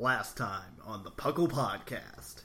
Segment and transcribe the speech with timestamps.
[0.00, 2.44] Last time on the Puckle Podcast.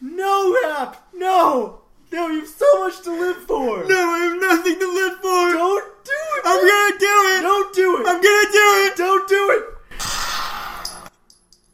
[0.00, 1.04] No, Rap!
[1.12, 1.80] No!
[2.12, 3.84] No, you have so much to live for!
[3.88, 5.52] No, I have nothing to live for.
[5.52, 6.42] Don't do it!
[6.44, 7.42] I'm gonna do it.
[7.42, 8.06] Don't do it!
[8.06, 8.96] I'm gonna do it.
[8.96, 9.64] Don't do it!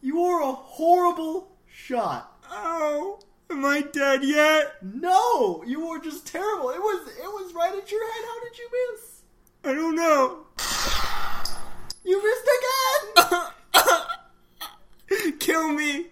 [0.00, 2.32] You are a horrible shot.
[2.50, 3.20] Oh,
[3.50, 4.76] am I dead yet?
[4.82, 5.62] No!
[5.66, 6.70] You were just terrible.
[6.70, 8.24] It was it was right at your head.
[8.24, 9.22] How did you miss?
[9.62, 10.46] I don't know.
[12.02, 12.48] You missed
[13.26, 14.06] again!
[15.38, 16.06] Kill me.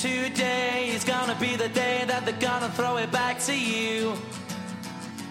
[0.00, 4.16] Today is gonna be the day that they're gonna throw it back to you.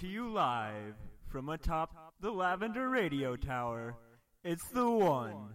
[0.00, 0.94] to you live
[1.28, 3.94] from atop the Lavender Radio Tower,
[4.42, 5.50] it's the one,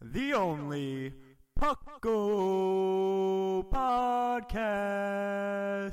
[0.00, 1.12] the only
[1.60, 5.92] Puckle Podcast.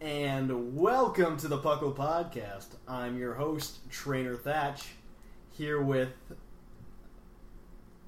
[0.00, 2.68] And welcome to the Puckle Podcast.
[2.88, 4.86] I'm your host, Trainer Thatch,
[5.50, 6.08] here with.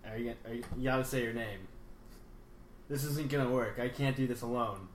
[0.08, 1.68] Are you, are you, you gotta say your name.
[2.88, 3.78] This isn't gonna work.
[3.78, 4.88] I can't do this alone.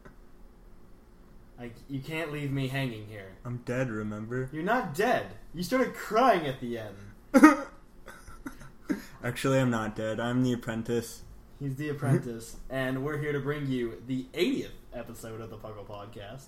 [1.60, 3.32] I, you can't leave me hanging here.
[3.46, 4.50] I'm dead, remember?
[4.52, 5.28] You're not dead.
[5.54, 6.96] You started crying at the end.
[9.24, 10.20] Actually, I'm not dead.
[10.20, 11.24] I'm the apprentice.
[11.60, 15.86] He's the apprentice, and we're here to bring you the 80th episode of the Puckle
[15.86, 16.44] Podcast.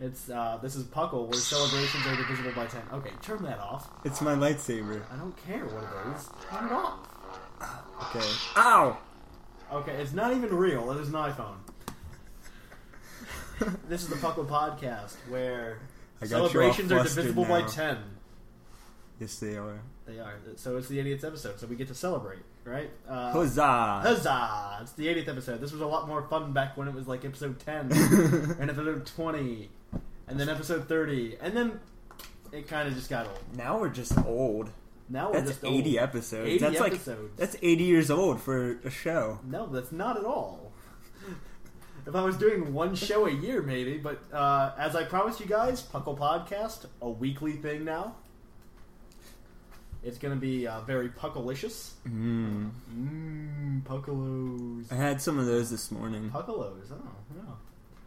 [0.00, 2.82] It's uh, this is Puckle, where celebrations are divisible by ten.
[2.92, 3.90] Okay, turn that off.
[4.04, 5.02] It's my lightsaber.
[5.12, 6.28] I don't care what it is.
[6.48, 7.08] Turn it off.
[8.00, 8.24] Okay.
[8.56, 8.96] Ow!
[9.72, 10.92] Okay, it's not even real.
[10.92, 11.56] It is an iPhone.
[13.88, 15.78] this is the Puckle Podcast, where
[16.24, 17.98] celebrations are divisible by ten.
[19.20, 19.80] Yes, they are.
[20.06, 20.38] They are.
[20.56, 22.90] So it's the 80th episode, so we get to celebrate, right?
[23.06, 24.00] Uh, Huzzah!
[24.02, 24.78] Huzzah!
[24.82, 25.60] It's the 80th episode.
[25.60, 27.92] This was a lot more fun back when it was like episode 10
[28.60, 29.68] and episode 20
[30.28, 31.80] and then episode 30 and then
[32.52, 33.38] it kind of just got old.
[33.56, 34.70] Now we're just old.
[35.10, 36.08] Now we're That's just 80 old.
[36.08, 36.48] episodes.
[36.48, 37.20] 80 that's episodes.
[37.20, 39.40] like that's 80 years old for a show.
[39.44, 40.67] No, that's not at all.
[42.08, 43.98] If I was doing one show a year, maybe.
[43.98, 48.16] But uh, as I promised you guys, Puckle Podcast, a weekly thing now.
[50.02, 51.90] It's going to be uh, very puckalicious.
[52.08, 52.70] Mm.
[52.96, 54.90] Mmm, puckalos.
[54.92, 56.30] I had some of those this morning.
[56.32, 57.02] Puckalos, oh,
[57.36, 57.42] yeah.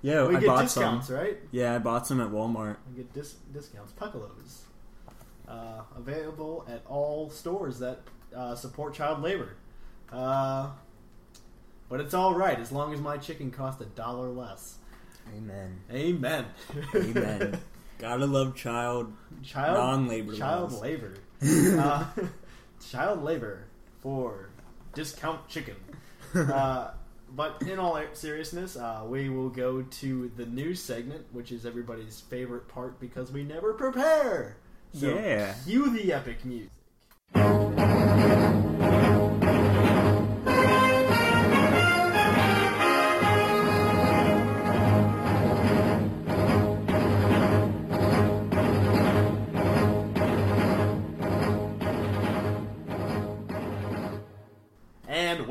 [0.01, 1.17] Yeah, We I get bought discounts, some.
[1.17, 1.37] right?
[1.51, 2.77] Yeah, I bought some at Walmart.
[2.89, 3.91] We get dis- discounts.
[3.93, 4.61] Puckalos.
[5.47, 7.99] Uh, available at all stores that
[8.35, 9.57] uh, support child labor.
[10.13, 10.69] Uh,
[11.91, 14.77] but it's all right as long as my chicken costs a dollar less.
[15.37, 15.79] Amen.
[15.91, 16.45] Amen.
[16.95, 17.59] Amen.
[17.99, 20.81] Gotta love child child Non-labor child laws.
[20.81, 21.13] labor.
[21.43, 22.05] uh,
[22.89, 23.65] child labor
[23.99, 24.49] for
[24.93, 25.75] discount chicken.
[26.33, 26.91] uh,
[27.33, 32.19] but in all seriousness, uh, we will go to the news segment, which is everybody's
[32.21, 34.57] favorite part because we never prepare.
[34.93, 35.53] So Yeah.
[35.65, 36.71] cue the epic music.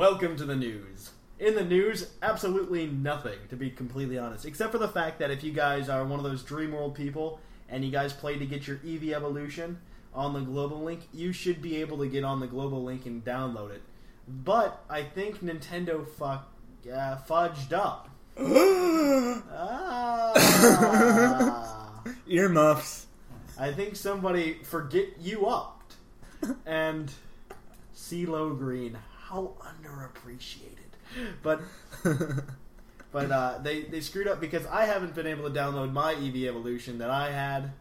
[0.01, 1.11] Welcome to the news.
[1.39, 5.45] In the news, absolutely nothing, to be completely honest, except for the fact that if
[5.45, 7.39] you guys are one of those Dream World people
[7.69, 9.79] and you guys play to get your Eevee Evolution
[10.15, 13.23] on the global link, you should be able to get on the global link and
[13.23, 13.83] download it.
[14.27, 16.51] But I think Nintendo fuck,
[16.91, 18.09] uh, fudged up.
[19.53, 20.33] Ah.
[22.27, 23.07] Earmuffs.
[23.59, 25.97] I think somebody forget you upped.
[26.65, 27.13] And
[27.95, 28.97] CeeLo Green,
[29.31, 30.91] how underappreciated.
[31.43, 31.61] But
[33.13, 36.47] but uh, they they screwed up because I haven't been able to download my Eevee
[36.47, 37.73] Evolution that I had.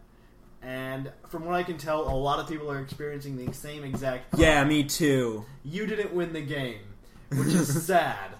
[0.61, 4.37] And from what I can tell, a lot of people are experiencing the same exact.
[4.37, 5.45] Yeah, me too.
[5.63, 6.81] You didn't win the game,
[7.29, 8.31] which is sad.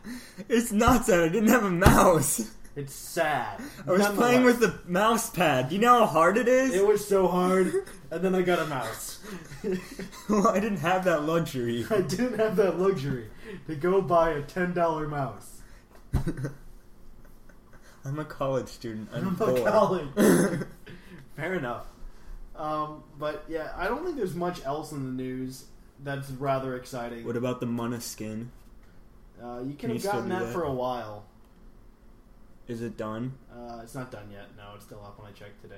[0.50, 1.22] It's not sad.
[1.22, 2.52] I didn't have a mouse.
[2.80, 3.62] It's sad.
[3.86, 5.68] I was playing with the mouse pad.
[5.68, 6.74] Do you know how hard it is?
[6.74, 7.74] It was so hard,
[8.12, 9.20] and then I got a mouse.
[10.30, 11.86] well, I didn't have that luxury.
[11.92, 13.28] I didn't have that luxury
[13.68, 15.60] to go buy a ten dollar mouse.
[18.06, 19.10] I'm a college student.
[19.14, 20.08] I'm, I'm a college.
[21.36, 21.86] Fair enough.
[22.56, 25.66] Um, but yeah, I don't think there's much else in the news
[26.02, 27.26] that's rather exciting.
[27.26, 28.52] What about the Munna skin?
[29.44, 30.54] Uh, you can, can have gotten that, that?
[30.54, 31.26] for a while.
[32.70, 33.34] Is it done?
[33.52, 34.46] Uh, it's not done yet.
[34.56, 35.76] No, it's still up when I checked today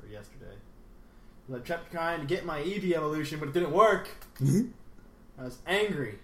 [0.00, 0.54] or yesterday.
[1.52, 4.08] I kept trying to get my Eevee evolution, but it didn't work.
[4.40, 6.20] I was angry.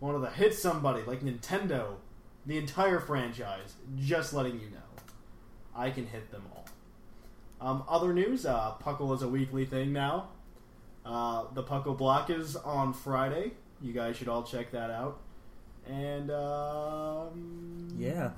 [0.00, 1.96] Wanted to hit somebody like Nintendo,
[2.46, 3.74] the entire franchise.
[3.98, 5.02] Just letting you know,
[5.76, 6.64] I can hit them all.
[7.60, 10.28] Um, other news: uh, Puckle is a weekly thing now.
[11.04, 13.52] Uh, the Puckle Block is on Friday.
[13.82, 15.20] You guys should all check that out.
[15.86, 18.30] And um, Yeah.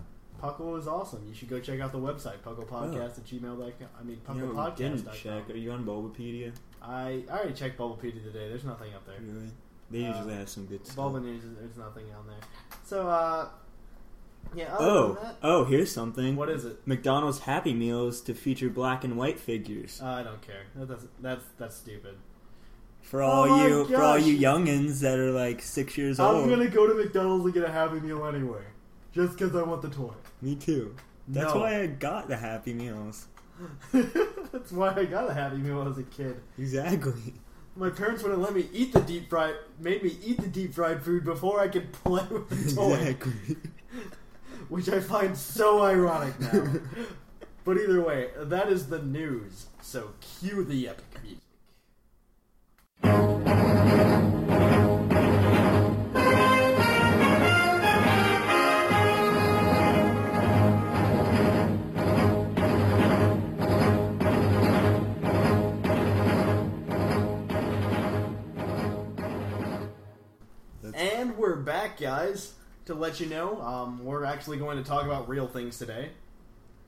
[0.42, 1.24] Puckle is awesome.
[1.28, 3.88] You should go check out the website, pucklepodcast at gmail.com.
[3.98, 4.74] I mean, You know, we pucklepodcast.com.
[4.76, 5.50] didn't check.
[5.50, 6.52] Are you on Bulbapedia?
[6.82, 8.48] I, I already checked Bulbapedia today.
[8.48, 9.16] There's nothing up there.
[9.20, 9.50] Really?
[9.90, 10.96] They Uh, usually have some good stuff.
[10.96, 12.40] Bulba News, there's nothing on there.
[12.84, 13.48] So, uh,
[14.54, 16.34] yeah, Oh, that, oh, here's something.
[16.34, 16.76] what is it?
[16.86, 20.00] McDonald's Happy Meals to feature black and white figures.
[20.02, 20.62] Uh, I don't care.
[20.74, 22.16] That, that's, that's, that's stupid.
[23.02, 24.26] For all Oh you for all gosh.
[24.26, 26.44] you youngins that are like six years old.
[26.44, 28.62] I'm gonna go to McDonald's and get a Happy Meal anyway.
[29.12, 30.12] Just because I want the toy.
[30.40, 30.94] Me too.
[31.28, 31.60] That's No.
[31.60, 33.26] why I got the Happy Meals.
[33.92, 36.36] that's why I got a Happy Meal as a kid.
[36.58, 37.34] Exactly.
[37.76, 41.02] My parents wouldn't let me eat the deep fried, made me eat the deep fried
[41.02, 42.94] food before I could play with the toy.
[42.94, 43.56] Exactly.
[44.68, 46.64] which I find so ironic now.
[47.64, 49.66] but either way, that is the news.
[49.82, 51.38] So cue the epic music.
[71.72, 72.52] Back, guys.
[72.86, 76.10] To let you know, um, we're actually going to talk about real things today.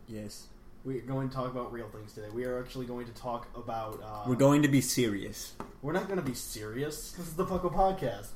[0.08, 0.48] Yes.
[0.84, 2.28] We're going to talk about real things today.
[2.34, 4.02] We are actually going to talk about.
[4.04, 5.54] Uh, We're going to be serious.
[5.80, 7.12] We're not going to be serious.
[7.12, 8.26] This is the Puckle Podcast.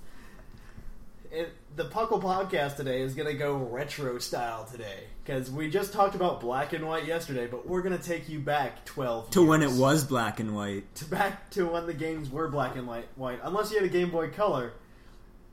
[1.31, 5.93] It, the Puckle Podcast today is going to go retro style today because we just
[5.93, 9.45] talked about black and white yesterday, but we're going to take you back twelve To
[9.45, 10.95] when it was black and white.
[10.95, 12.87] to back to when the games were black and.
[12.87, 14.73] White, unless you had a Game Boy Color,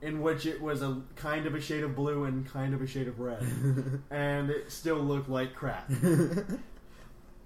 [0.01, 2.87] in which it was a kind of a shade of blue and kind of a
[2.87, 3.41] shade of red,
[4.11, 5.89] and it still looked like crap.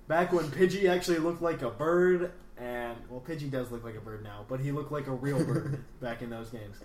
[0.08, 4.02] Back when Pidgey actually looked like a bird, and well, Pidgey does look like a
[4.02, 6.78] bird now, but he looked like a real bird back in those games.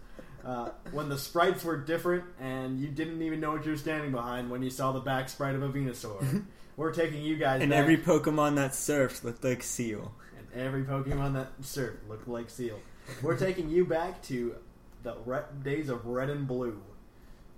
[0.44, 4.12] Uh, when the sprites were different, and you didn't even know what you were standing
[4.12, 6.44] behind when you saw the back sprite of a Venusaur.
[6.76, 10.12] We're taking you guys And back, every Pokemon that surfed looked like Seal.
[10.36, 12.78] and every Pokemon that surfed looked like Seal.
[13.22, 14.56] We're taking you back to
[15.04, 16.82] the re- days of Red and Blue.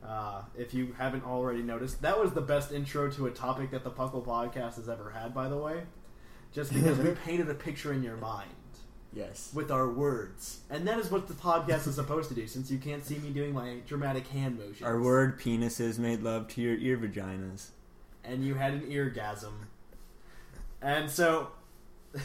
[0.07, 3.83] Uh, if you haven't already noticed, that was the best intro to a topic that
[3.83, 5.33] the Puckle Podcast has ever had.
[5.35, 5.85] By the way,
[6.53, 8.51] just because we painted a picture in your mind
[9.13, 9.51] Yes.
[9.55, 12.47] with our words, and that is what the podcast is supposed to do.
[12.47, 16.49] Since you can't see me doing my dramatic hand motions, Our word penises made love
[16.49, 17.71] to your ear vaginas.
[18.23, 19.53] and you had an eargasm.
[20.83, 21.49] And so,
[22.17, 22.21] I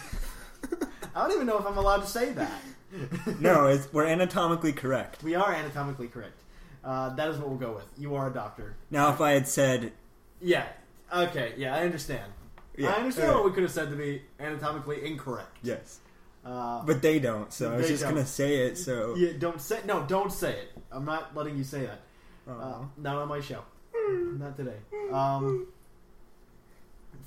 [1.15, 2.61] don't even know if I'm allowed to say that.
[3.39, 5.23] No, it's, we're anatomically correct.
[5.23, 6.39] We are anatomically correct.
[6.83, 7.85] Uh, that is what we'll go with.
[7.97, 8.75] You are a doctor.
[8.89, 9.93] Now, if I had said,
[10.41, 10.65] Yeah.
[11.13, 11.53] Okay.
[11.57, 12.31] Yeah, I understand.
[12.77, 13.43] Yeah, I understand alright.
[13.43, 15.57] what we could have said to be anatomically incorrect.
[15.61, 15.99] yes,
[16.45, 18.13] Uh, but they don't, so I was just don't.
[18.13, 18.77] gonna say it.
[18.77, 20.03] So yeah, don't say no.
[20.07, 20.69] Don't say it.
[20.91, 21.99] I'm not letting you say that.
[22.49, 23.61] Uh, not on my show.
[23.93, 24.77] not today.
[25.11, 25.67] Um,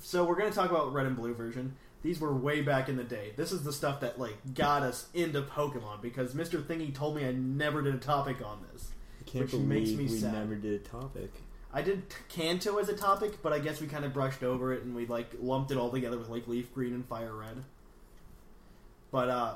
[0.01, 1.75] so we're gonna talk about red and blue version.
[2.05, 3.33] These were way back in the day.
[3.35, 6.61] This is the stuff that like got us into Pokemon because Mr.
[6.61, 8.91] Thingy told me I never did a topic on this.
[9.19, 10.33] I can't which believe makes me we sad.
[10.33, 11.31] never did a topic.
[11.73, 14.83] I did Kanto as a topic, but I guess we kind of brushed over it
[14.83, 17.63] and we like lumped it all together with like Leaf Green and Fire Red.
[19.09, 19.55] But uh,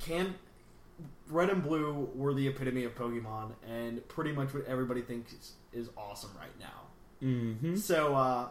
[0.00, 0.34] can
[1.28, 5.52] Red and Blue were the epitome of Pokemon, and pretty much what everybody thinks is,
[5.72, 6.80] is awesome right now.
[7.22, 7.76] Mm-hmm.
[7.76, 8.48] So uh,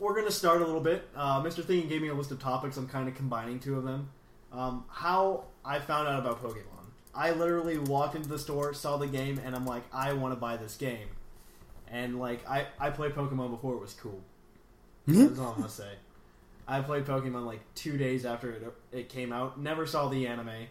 [0.00, 1.06] we're gonna start a little bit.
[1.14, 1.62] Uh, Mr.
[1.62, 2.76] Thingy gave me a list of topics.
[2.76, 4.08] I'm kind of combining two of them.
[4.50, 6.64] Um, how I found out about Pokemon.
[7.14, 10.40] I literally walked into the store, saw the game, and I'm like, I want to
[10.40, 11.08] buy this game.
[11.90, 14.20] And like, I I played Pokemon before it was cool.
[15.06, 15.92] That's all I'm gonna say.
[16.66, 19.60] I played Pokemon like two days after it, it came out.
[19.60, 20.66] Never saw the anime.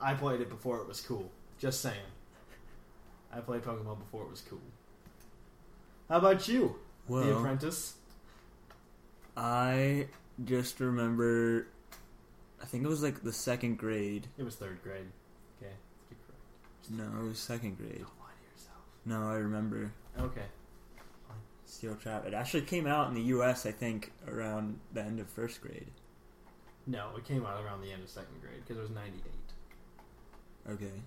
[0.00, 1.30] I played it before it was cool.
[1.58, 1.96] Just saying.
[3.32, 4.60] I played Pokemon before it was cool.
[6.08, 6.76] How about you,
[7.08, 7.94] The Apprentice?
[9.36, 10.08] I
[10.44, 11.66] just remember.
[12.62, 14.26] I think it was like the second grade.
[14.36, 15.06] It was third grade.
[15.60, 15.72] Okay,
[16.10, 16.90] you're correct.
[16.90, 17.98] No, it was second grade.
[17.98, 18.78] Don't lie to yourself.
[19.04, 20.46] No, I remember Okay.
[21.66, 22.26] Steel Trap.
[22.26, 23.64] It actually came out in the U.S.
[23.66, 25.90] I think around the end of first grade.
[26.86, 29.22] No, it came out around the end of second grade because it was '98.
[30.72, 31.02] Okay.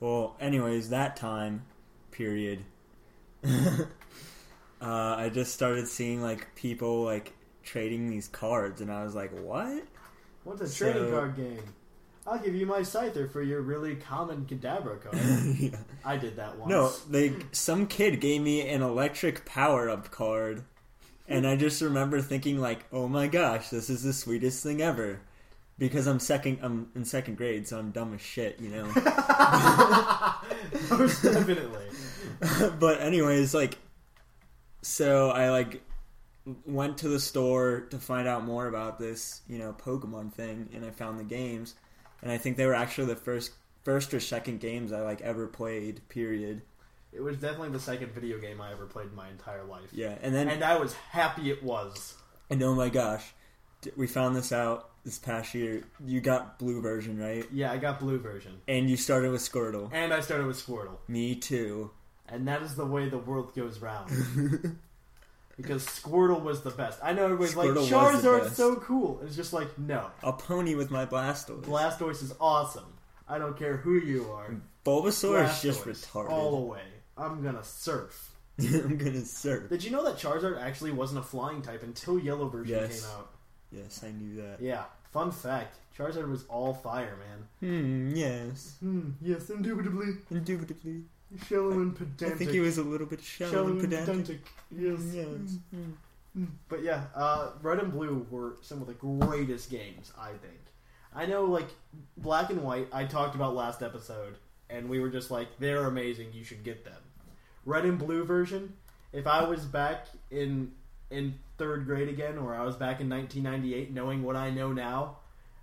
[0.00, 1.66] Well, anyways, that time
[2.10, 2.64] period,
[4.80, 7.32] uh, I just started seeing like people like
[7.62, 9.82] trading these cards, and I was like, "What?"
[10.44, 11.62] What's a So- trading card game?
[12.26, 15.16] I'll give you my Scyther for your really common Kadabra card.
[15.58, 15.78] Yeah.
[16.04, 16.68] I did that once.
[16.70, 20.62] No, they some kid gave me an electric power up card,
[21.26, 25.20] and I just remember thinking like, "Oh my gosh, this is the sweetest thing ever."
[25.78, 28.86] Because I'm second, I'm in second grade, so I'm dumb as shit, you know.
[30.90, 31.86] Most definitely.
[32.80, 33.78] but anyways, like,
[34.82, 35.82] so I like
[36.64, 40.84] went to the store to find out more about this, you know, Pokemon thing, and
[40.84, 41.74] I found the games,
[42.22, 43.52] and I think they were actually the first,
[43.84, 46.00] first or second games I like ever played.
[46.08, 46.62] Period.
[47.12, 49.88] It was definitely the second video game I ever played in my entire life.
[49.92, 52.14] Yeah, and then And I was happy it was.
[52.50, 53.32] And oh my gosh,
[53.96, 55.84] we found this out this past year.
[56.04, 57.46] You got blue version, right?
[57.52, 58.60] Yeah, I got blue version.
[58.68, 59.90] And you started with Squirtle.
[59.92, 60.98] And I started with Squirtle.
[61.08, 61.90] Me too.
[62.28, 64.10] And that is the way the world goes round.
[65.56, 67.00] because Squirtle was the best.
[67.02, 67.88] I know everybody's Squirtle was
[68.22, 69.20] the Charizard's so cool.
[69.24, 70.10] It's just like, no.
[70.22, 71.62] A pony with my Blastoise.
[71.62, 72.92] Blastoise is awesome.
[73.28, 74.56] I don't care who you are.
[74.84, 76.30] Bulbasaur is just retarded.
[76.30, 76.82] All the way.
[77.16, 78.32] I'm gonna surf.
[78.58, 79.68] I'm gonna surf.
[79.68, 83.00] Did you know that Charizard actually wasn't a flying type until Yellow version Yes.
[83.02, 83.30] came out?
[83.70, 84.60] Yes, I knew that.
[84.60, 84.84] Yeah.
[85.12, 87.18] Fun fact: Charizard was all fire,
[87.60, 88.10] man.
[88.10, 88.16] Hmm.
[88.16, 88.76] Yes.
[88.80, 89.10] Hmm.
[89.20, 90.14] Yes, indubitably.
[90.30, 91.02] Indubitably.
[91.46, 92.34] Shallow and pedantic.
[92.34, 94.16] I think he was a little bit shallow, shallow and and pedantic.
[94.16, 94.40] pedantic.
[94.70, 95.00] Yes.
[95.14, 95.58] Yes.
[96.34, 96.44] Hmm.
[96.68, 100.60] But yeah, uh, Red and Blue were some of the greatest games, I think.
[101.14, 101.68] I know, like,
[102.16, 104.36] Black and White, I talked about last episode,
[104.70, 107.00] and we were just like, they're amazing, you should get them.
[107.64, 108.74] Red and Blue version,
[109.12, 110.72] if I was back in
[111.10, 115.17] in third grade again, or I was back in 1998, knowing what I know now,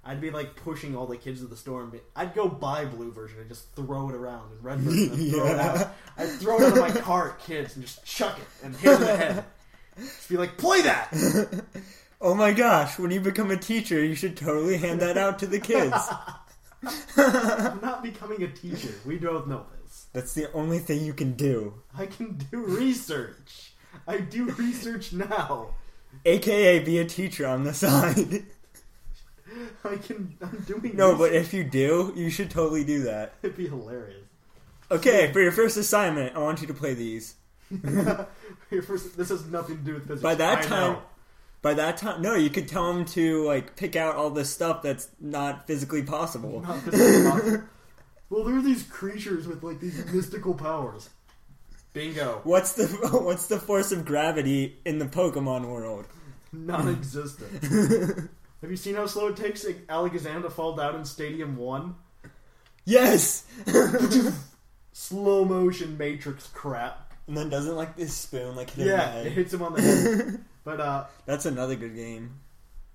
[0.06, 2.86] I'd be like pushing all the kids to the store and be, I'd go buy
[2.86, 5.96] blue version and just throw it around and red version and throw it out.
[6.18, 8.92] I'd throw it out of my car at kids and just chuck it and hit
[8.92, 9.46] it in the head.
[9.98, 11.64] Just be like, play that!
[12.22, 12.98] Oh my gosh!
[12.98, 15.94] When you become a teacher, you should totally hand that out to the kids.
[17.18, 18.94] I'm not becoming a teacher.
[19.06, 20.08] We both know this.
[20.14, 21.74] That's the only thing you can do.
[21.96, 23.74] I can do research.
[24.08, 25.76] I do research now.
[26.26, 28.46] AKA be a teacher on the side.
[29.84, 30.38] I can.
[30.42, 30.96] I'm doing.
[30.96, 33.34] no, but if you do, you should totally do that.
[33.44, 34.24] it'd be hilarious.
[34.92, 37.36] Okay, for your first assignment, I want you to play these.
[38.70, 40.22] Your first, this has nothing to do with physics.
[40.22, 41.02] By that I time, know.
[41.64, 44.84] by that time, no, you could tell them to like pick out all this stuff
[44.84, 46.62] that's not physically possible.
[46.62, 47.64] Not physically possible.
[48.30, 51.10] well, there are these creatures with like these mystical powers.
[51.94, 52.42] Bingo.
[52.44, 56.06] What's the what's the force of gravity in the Pokemon world?
[56.54, 58.30] Non-existent.
[58.66, 61.94] Have you seen how slow it takes Alakazam to fall down in Stadium One?
[62.84, 63.46] Yes,
[64.92, 67.14] Slow motion Matrix crap.
[67.28, 69.26] and then doesn't like this spoon like hit him in the Yeah, head.
[69.28, 70.40] it hits him on the head.
[70.64, 72.40] but uh, That's another good game.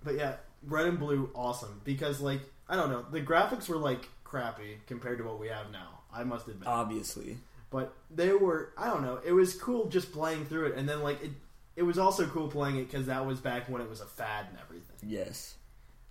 [0.03, 0.35] But yeah,
[0.65, 3.05] red and blue, awesome because like I don't know.
[3.09, 6.01] The graphics were like crappy compared to what we have now.
[6.13, 6.67] I must admit.
[6.67, 7.39] Obviously.
[7.71, 9.21] but they were I don't know.
[9.25, 11.31] It was cool just playing through it, and then like it.
[11.77, 14.47] It was also cool playing it because that was back when it was a fad
[14.51, 14.97] and everything.
[15.09, 15.55] Yes.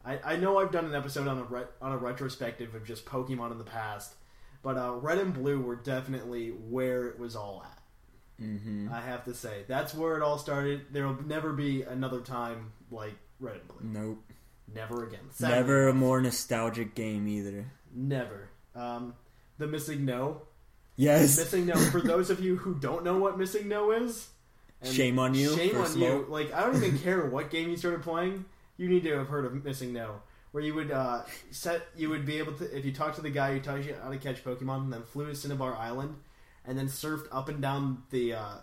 [0.09, 3.05] I, I know I've done an episode on a re- on a retrospective of just
[3.05, 4.15] Pokemon in the past,
[4.63, 8.43] but uh, Red and Blue were definitely where it was all at.
[8.43, 8.89] Mm-hmm.
[8.91, 10.87] I have to say that's where it all started.
[10.91, 14.01] There will never be another time like Red and Blue.
[14.01, 14.23] Nope.
[14.73, 15.19] Never again.
[15.31, 17.71] Sadly, Never a more nostalgic game either.
[17.93, 18.49] Never.
[18.75, 19.13] Um,
[19.57, 20.43] the Missing No.
[20.95, 21.35] Yes.
[21.35, 21.75] The Missing No.
[21.75, 24.29] For those of you who don't know what Missing No is,
[24.83, 26.25] Shame on you, Shame on you.
[26.29, 28.45] Like I don't even care what game you started playing.
[28.79, 30.21] You need to have heard of Missing No,
[30.53, 31.81] where you would uh, set.
[31.97, 34.09] You would be able to if you talk to the guy who taught you how
[34.09, 36.15] to catch Pokemon, and then flew to Cinnabar Island,
[36.65, 38.55] and then surfed up and down the uh,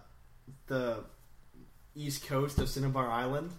[0.69, 1.05] the
[1.95, 3.51] east coast of Cinnabar Island.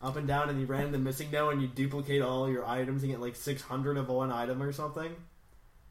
[0.00, 3.02] Up and down, and you ran the missing no, and you duplicate all your items
[3.02, 5.14] and get like six hundred of one item or something.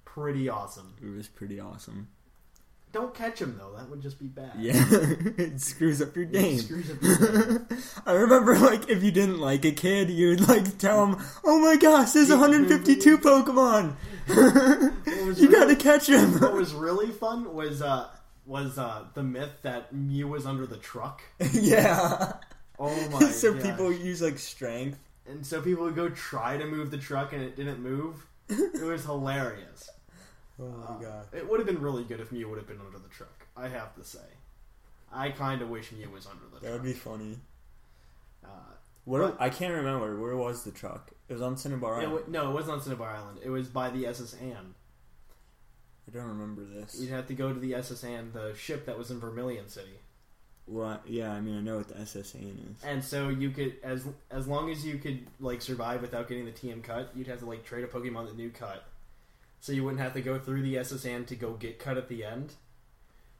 [0.05, 0.95] Pretty awesome.
[0.99, 2.07] It was pretty awesome.
[2.91, 4.53] Don't catch him though; that would just be bad.
[4.57, 4.73] Yeah.
[5.37, 6.57] it screws up your game.
[6.57, 7.67] Screws up your game.
[8.05, 11.75] I remember, like, if you didn't like a kid, you'd, like, tell him, oh my
[11.75, 13.95] gosh, there's 152 Pokemon!
[14.27, 16.39] you gotta really- catch him!
[16.39, 18.09] what was really fun was uh
[18.45, 21.21] was uh the myth that Mew was under the truck.
[21.51, 22.33] yeah.
[22.79, 23.19] Oh my!
[23.29, 23.61] so gosh.
[23.61, 24.97] people use, like, strength.
[25.27, 28.25] and so people would go try to move the truck and it didn't move.
[28.49, 29.91] It was hilarious.
[30.61, 31.27] Oh my god.
[31.33, 33.45] It would have been really good if Mew would have been under the truck.
[33.55, 34.19] I have to say,
[35.11, 36.61] I kind of wish Mew was under the truck.
[36.61, 36.81] That truck.
[36.81, 37.37] would be funny.
[38.43, 38.47] Uh,
[39.05, 39.19] What?
[39.37, 40.19] But- I can't remember.
[40.19, 41.11] Where was the truck?
[41.29, 42.13] It was on Cinnabar it Island.
[42.13, 43.39] wa- no, it wasn't on Cinnabar Island.
[43.43, 44.75] It was by the SS Anne.
[46.07, 46.99] I don't remember this.
[46.99, 49.99] You'd have to go to the SS Anne, the ship that was in Vermilion City.
[50.65, 51.03] What?
[51.07, 52.83] Yeah, I mean, I know what the SS Anne is.
[52.83, 56.51] And so you could, as as long as you could like survive without getting the
[56.51, 58.83] TM cut, you'd have to like trade a Pokemon that new cut,
[59.59, 62.09] so you wouldn't have to go through the SS Anne to go get cut at
[62.09, 62.53] the end.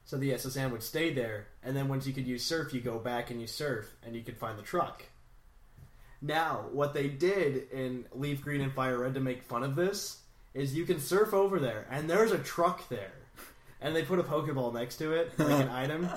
[0.04, 2.80] So the SS Anne would stay there, and then once you could use Surf, you
[2.80, 5.04] go back and you surf, and you could find the truck.
[6.22, 10.20] Now, what they did in Leaf Green and Fire Red to make fun of this
[10.52, 13.12] is you can surf over there, and there's a truck there,
[13.80, 16.08] and they put a Pokeball next to it, like an item,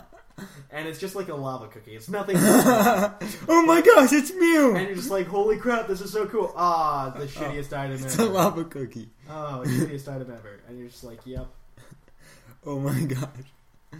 [0.71, 1.95] and it's just like a lava cookie.
[1.95, 2.35] It's nothing.
[2.39, 4.75] oh my gosh, it's Mew!
[4.75, 6.53] And you're just like, holy crap, this is so cool.
[6.55, 9.09] Ah, the shittiest item It's a lava cookie.
[9.29, 10.61] Oh, the shittiest item ever.
[10.67, 11.47] And you're just like, yep.
[12.65, 13.99] Oh my gosh.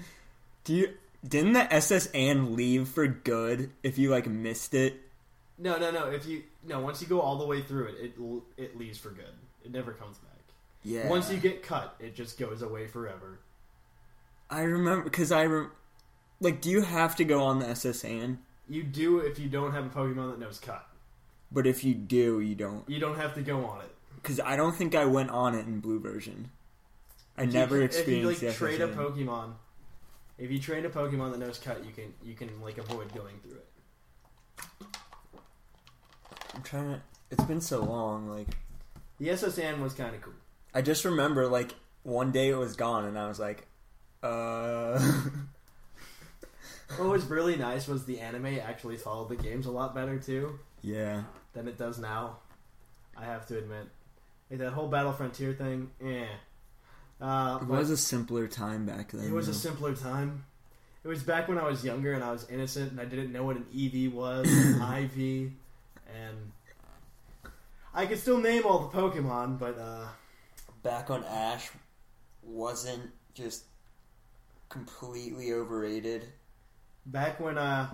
[0.64, 0.94] Do you
[1.28, 5.02] didn't the SS Anne leave for good if you like missed it?
[5.58, 6.10] No, no, no.
[6.10, 8.14] If you no, once you go all the way through it, it
[8.58, 9.26] it leaves for good.
[9.64, 10.32] It never comes back.
[10.84, 11.08] Yeah.
[11.10, 13.40] Once you get cut, it just goes away forever.
[14.50, 15.44] I remember because I
[16.40, 16.62] like.
[16.62, 18.40] Do you have to go on the SS Anne?
[18.70, 20.88] You do if you don't have a Pokemon that knows cut.
[21.52, 22.88] But if you do, you don't.
[22.90, 23.96] You don't have to go on it.
[24.16, 26.50] Because I don't think I went on it in blue version.
[27.38, 29.54] I never if experienced you the like trade a Pokemon,
[30.38, 33.36] if you trade a Pokemon that knows cut, you can you can like avoid going
[33.42, 33.68] through it.
[36.56, 37.02] I'm trying to.
[37.32, 38.30] It's been so long.
[38.30, 38.48] Like
[39.20, 40.34] The SS Anne was kind of cool.
[40.74, 43.68] I just remember, like one day it was gone, and I was like,
[44.22, 45.00] uh.
[46.98, 50.60] What was really nice was the anime actually followed the games a lot better too
[50.82, 51.24] yeah.
[51.54, 52.38] than it does now.
[53.18, 53.88] I have to admit,
[54.50, 56.26] like that whole Battle Frontier thing, eh.
[57.22, 59.26] Uh, It was a simpler time back then.
[59.26, 60.46] it was a simpler time.
[61.04, 63.44] It was back when I was younger and I was innocent and I didn't know
[63.44, 65.52] what an EV was, an IV,
[66.08, 66.52] and
[67.94, 70.06] I could still name all the Pokemon, but uh,
[70.82, 71.70] back on Ash
[72.42, 73.64] wasn't just
[74.70, 76.26] completely overrated.
[77.06, 77.90] Back when uh,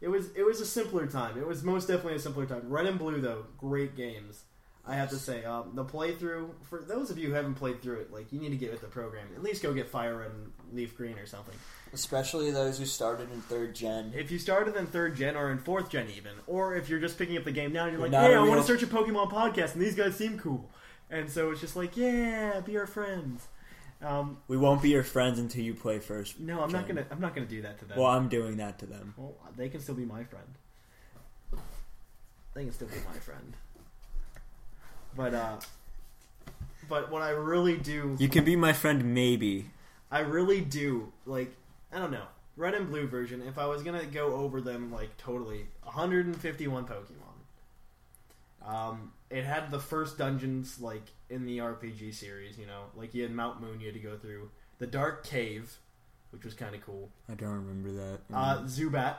[0.00, 1.38] it was it was a simpler time.
[1.38, 2.62] It was most definitely a simpler time.
[2.68, 4.44] Red and Blue though, great games.
[4.84, 8.00] I have to say, um, the playthrough for those of you who haven't played through
[8.00, 9.28] it, like you need to get with the program.
[9.36, 11.54] At least go get Fire Red and Leaf Green or something.
[11.92, 14.12] Especially those who started in third gen.
[14.16, 17.16] If you started in third gen or in fourth gen, even, or if you're just
[17.16, 18.86] picking up the game now and you're like, not "Hey, I want to search a
[18.86, 20.68] Pokemon podcast, and these guys seem cool,"
[21.10, 23.46] and so it's just like, "Yeah, be our friends."
[24.02, 26.40] Um, We won't be your friends until you play first.
[26.40, 27.06] no, I'm not gonna.
[27.10, 27.98] I'm not gonna do that to them.
[27.98, 29.14] Well, I'm doing that to them.
[29.16, 30.46] Well, they can still be my friend.
[32.54, 33.54] They can still be my friend.
[35.16, 35.56] But uh,
[36.88, 39.70] but what I really do, You can be my friend, maybe.
[40.10, 41.54] I really do like.
[41.92, 42.24] I don't know.
[42.56, 43.42] Red and blue version.
[43.46, 47.06] If I was gonna go over them like totally, 151 Pokemon.
[48.66, 52.58] Um, it had the first dungeons like in the RPG series.
[52.58, 55.74] You know, like you had Mount Moon you had to go through the Dark Cave,
[56.30, 57.08] which was kind of cool.
[57.30, 58.18] I don't remember that.
[58.32, 59.16] Uh, Zubat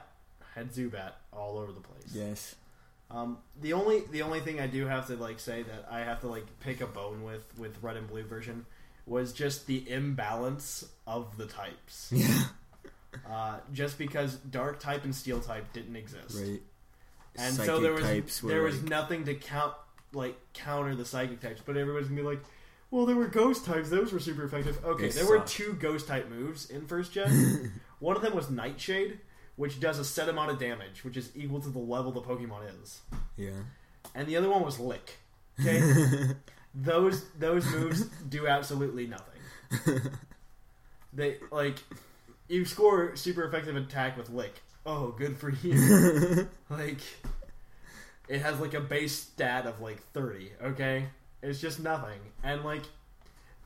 [0.55, 2.09] had Zubat all over the place.
[2.13, 2.55] yes.
[3.11, 6.21] Um, the only the only thing I do have to like say that I have
[6.21, 8.65] to like pick a bone with with red and blue version
[9.05, 12.11] was just the imbalance of the types.
[12.15, 12.43] Yeah.
[13.29, 16.61] Uh, just because dark type and steel type didn't exist, Right.
[17.35, 19.75] and so there was there was nothing to count
[20.13, 21.61] like counter the psychic types.
[21.65, 22.41] But everybody's gonna be like,
[22.91, 25.47] "Well, there were ghost types; those were super effective." Okay, They there were suck.
[25.47, 27.71] two ghost type moves in first gen.
[27.99, 29.19] One of them was Nightshade,
[29.55, 32.81] which does a set amount of damage, which is equal to the level the Pokemon
[32.81, 33.01] is,
[33.37, 33.51] Yeah.
[34.13, 35.17] and the other one was Lick.
[35.59, 35.81] Okay,
[36.75, 40.01] those those moves do absolutely nothing.
[41.15, 41.77] They like
[42.47, 44.61] you score super effective attack with Lick.
[44.85, 46.47] Oh, good for you.
[46.69, 46.99] like
[48.27, 51.07] it has like a base stat of like 30, okay?
[51.41, 52.19] It's just nothing.
[52.43, 52.83] And like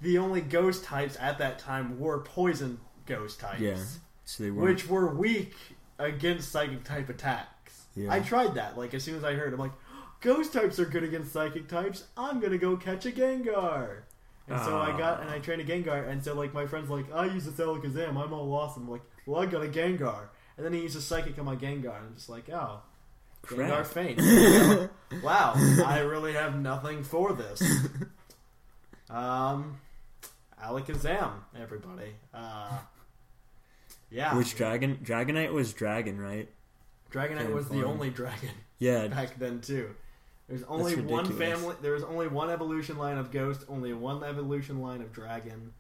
[0.02, 3.78] the only ghost types at that time were poison ghost types, Yeah.
[4.26, 4.64] So they were.
[4.64, 5.56] which were weak
[6.00, 7.86] against psychic type attacks.
[7.96, 8.12] Yeah.
[8.12, 10.86] I tried that like as soon as I heard I'm like oh, ghost types are
[10.86, 12.04] good against psychic types.
[12.18, 14.02] I'm going to go catch a Gengar.
[14.50, 15.42] And so I got and I ah.
[15.42, 18.54] trained a Gengar, and so like my friend's like, I use a Alakazam, I'm all
[18.54, 18.84] awesome.
[18.84, 21.58] I'm like, well, I got a Gengar, and then he used a Psychic on my
[21.58, 22.80] Gengar, and I'm just like, oh,
[23.56, 23.86] Crap.
[23.88, 24.20] faint.
[25.24, 25.54] wow,
[25.86, 27.62] I really have nothing for this.
[29.10, 29.78] Um,
[30.64, 32.14] Alakazam, everybody.
[32.34, 32.78] Uh,
[34.10, 35.00] yeah, Which dragon?
[35.04, 36.50] Dragonite was dragon, right?
[37.12, 39.08] Dragonite was the only dragon Yeah.
[39.10, 39.92] back then too.
[40.50, 41.60] There's only That's one ridiculous.
[41.60, 41.76] family.
[41.82, 43.66] There was only one evolution line of ghost.
[43.68, 45.74] Only one evolution line of dragon.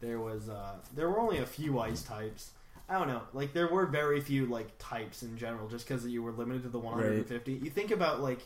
[0.00, 0.48] There was.
[0.48, 2.52] uh There were only a few ice types.
[2.90, 3.22] I don't know.
[3.32, 6.68] Like there were very few like types in general, just because you were limited to
[6.68, 7.52] the 150.
[7.52, 8.40] You think about like.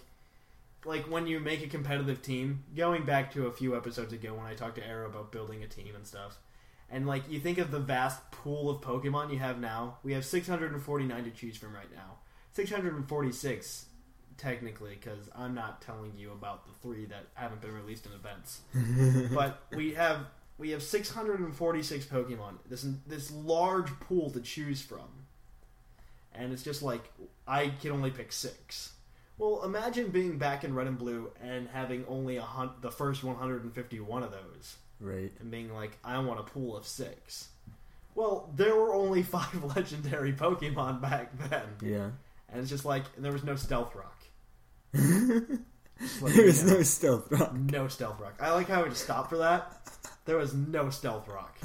[0.87, 4.45] Like when you make a competitive team, going back to a few episodes ago when
[4.45, 6.37] I talked to Arrow about building a team and stuff,
[6.91, 10.27] and like you think of the vast pool of Pokemon you have now, we have
[10.27, 12.19] 649 to choose from right now.
[12.53, 13.87] 646
[14.37, 18.61] technically because I'm not telling you about the three that haven't been released in events.
[19.35, 20.27] but we have
[20.59, 22.55] we have 646 Pokemon.
[22.69, 25.09] This this large pool to choose from,
[26.35, 27.11] and it's just like
[27.47, 28.93] I can only pick six.
[29.37, 33.25] Well, imagine being back in Red and Blue and having only a hun- the first
[33.25, 35.33] 151 of those, Right.
[35.41, 37.49] and being like, I want a pool of six.
[38.15, 41.67] Well, there were only five legendary Pokemon back then.
[41.83, 42.11] Yeah.
[42.49, 44.23] And it's just like there was no stealth rock.
[46.21, 46.75] There was know.
[46.75, 47.55] no stealth rock.
[47.55, 48.35] no stealth rock.
[48.41, 49.81] I like how we just stopped for that.
[50.25, 51.57] There was no stealth rock.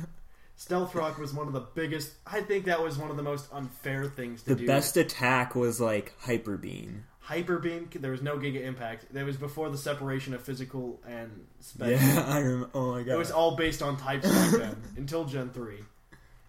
[0.56, 2.12] Stealth rock was one of the biggest.
[2.28, 4.62] I think that was one of the most unfair things to The do.
[4.66, 7.06] The best attack was like hyper beam.
[7.20, 7.90] hyper beam.
[7.96, 9.14] There was no giga impact.
[9.14, 11.94] That was before the separation of physical and special.
[11.94, 12.70] Yeah, I remember.
[12.74, 13.14] Oh my god.
[13.14, 15.80] It was all based on types back then until Gen three.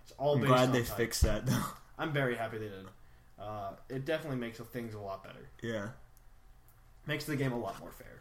[0.03, 0.90] It's all I'm based glad on they types.
[0.90, 1.62] fixed that though.
[1.99, 2.87] I'm very happy they did.
[3.38, 5.49] Uh, it definitely makes things a lot better.
[5.62, 5.88] Yeah.
[7.07, 8.19] Makes the game a lot more fair.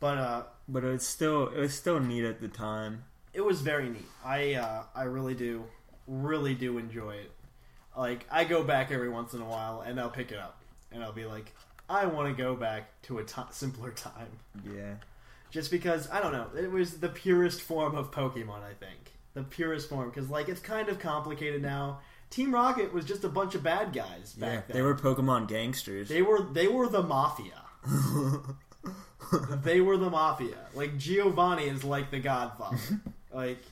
[0.00, 3.04] But uh, But it was still it was still neat at the time.
[3.32, 4.08] it was very neat.
[4.24, 5.64] I uh, I really do,
[6.06, 7.30] really do enjoy it.
[7.96, 10.60] Like I go back every once in a while and I'll pick it up
[10.92, 11.52] and I'll be like,
[11.88, 14.28] I want to go back to a simpler time,
[14.64, 14.94] Yeah.
[15.50, 16.46] just because I don't know.
[16.58, 18.62] It was the purest form of Pokemon.
[18.62, 22.00] I think the purest form because like it's kind of complicated now.
[22.30, 24.60] Team Rocket was just a bunch of bad guys back Yeah.
[24.68, 24.76] then.
[24.76, 26.08] They were Pokemon gangsters.
[26.08, 27.60] They were they were the mafia.
[29.62, 30.56] they were the mafia.
[30.74, 32.76] Like Giovanni is like the Godfather.
[32.76, 33.36] Mm-hmm.
[33.36, 33.62] like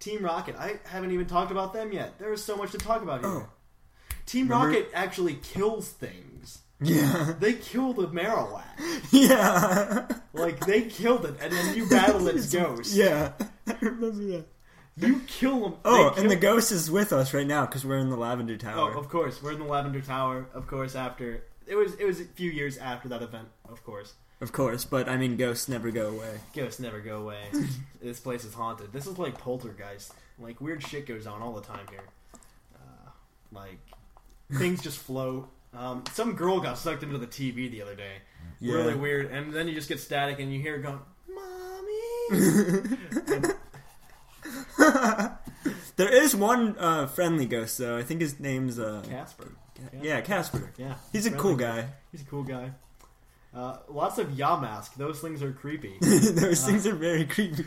[0.00, 0.56] Team Rocket.
[0.56, 2.18] I haven't even talked about them yet.
[2.18, 3.30] There is so much to talk about here.
[3.30, 3.48] Oh.
[4.26, 6.60] Team Remember- Rocket actually kills things.
[6.80, 7.34] yeah.
[7.38, 8.64] They killed the Marowak.
[9.12, 10.06] yeah.
[10.32, 12.94] Like they killed it, and then you battle its ghost.
[12.94, 13.32] Yeah.
[13.66, 14.44] I remember that.
[14.96, 15.74] You kill them.
[15.84, 18.16] Oh, they and the kill- ghost is with us right now because we're in the
[18.16, 18.96] Lavender Oh, Tower.
[18.96, 20.46] of course, we're in the Lavender Tower.
[20.54, 23.48] Of course, after it was it was a few years after that event.
[23.68, 24.14] Of course.
[24.44, 26.38] Of course, but I mean, ghosts never go away.
[26.54, 27.44] Ghosts never go away.
[28.02, 28.92] this place is haunted.
[28.92, 30.12] This is like poltergeist.
[30.38, 32.04] Like weird shit goes on all the time here.
[32.74, 33.08] Uh,
[33.52, 33.78] like
[34.58, 35.48] things just float.
[35.72, 38.16] Um, some girl got sucked into the TV the other day.
[38.60, 38.74] Yeah.
[38.74, 39.30] Really weird.
[39.32, 42.98] And then you just get static, and you hear it going, "Mommy."
[43.34, 43.54] And-
[45.96, 47.96] There is one uh, friendly ghost though.
[47.96, 49.52] I think his name's uh, Casper.
[50.02, 50.72] yeah Casper.
[50.76, 51.80] Yeah, He's a friendly cool guy.
[51.82, 51.88] guy.
[52.12, 52.72] He's a cool guy.
[53.54, 54.94] Uh, lots of Yamask.
[54.96, 55.96] Those things are creepy.
[56.00, 57.64] Those uh, things are very creepy.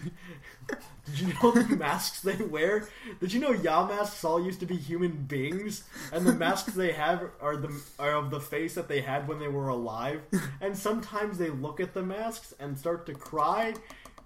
[1.06, 2.90] Did you know the masks they wear?
[3.22, 7.30] Did you know Yamask all used to be human beings, and the masks they have
[7.42, 10.22] are the are of the face that they had when they were alive?
[10.60, 13.74] And sometimes they look at the masks and start to cry.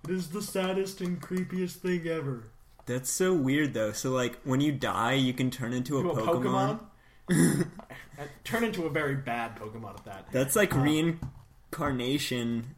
[0.03, 2.45] It is the saddest and creepiest thing ever.
[2.87, 3.91] That's so weird though.
[3.91, 6.79] So like when you die, you can turn into a a Pokemon.
[7.29, 7.67] Pokemon,
[8.19, 10.31] uh, turn into a very bad Pokemon at that.
[10.31, 10.79] That's like uh,
[11.71, 12.75] reincarnation,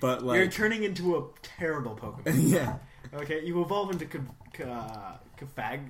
[0.00, 2.34] but like You're turning into a terrible Pokemon.
[2.50, 2.76] yeah,
[3.14, 5.80] Okay, you evolve into Kafag.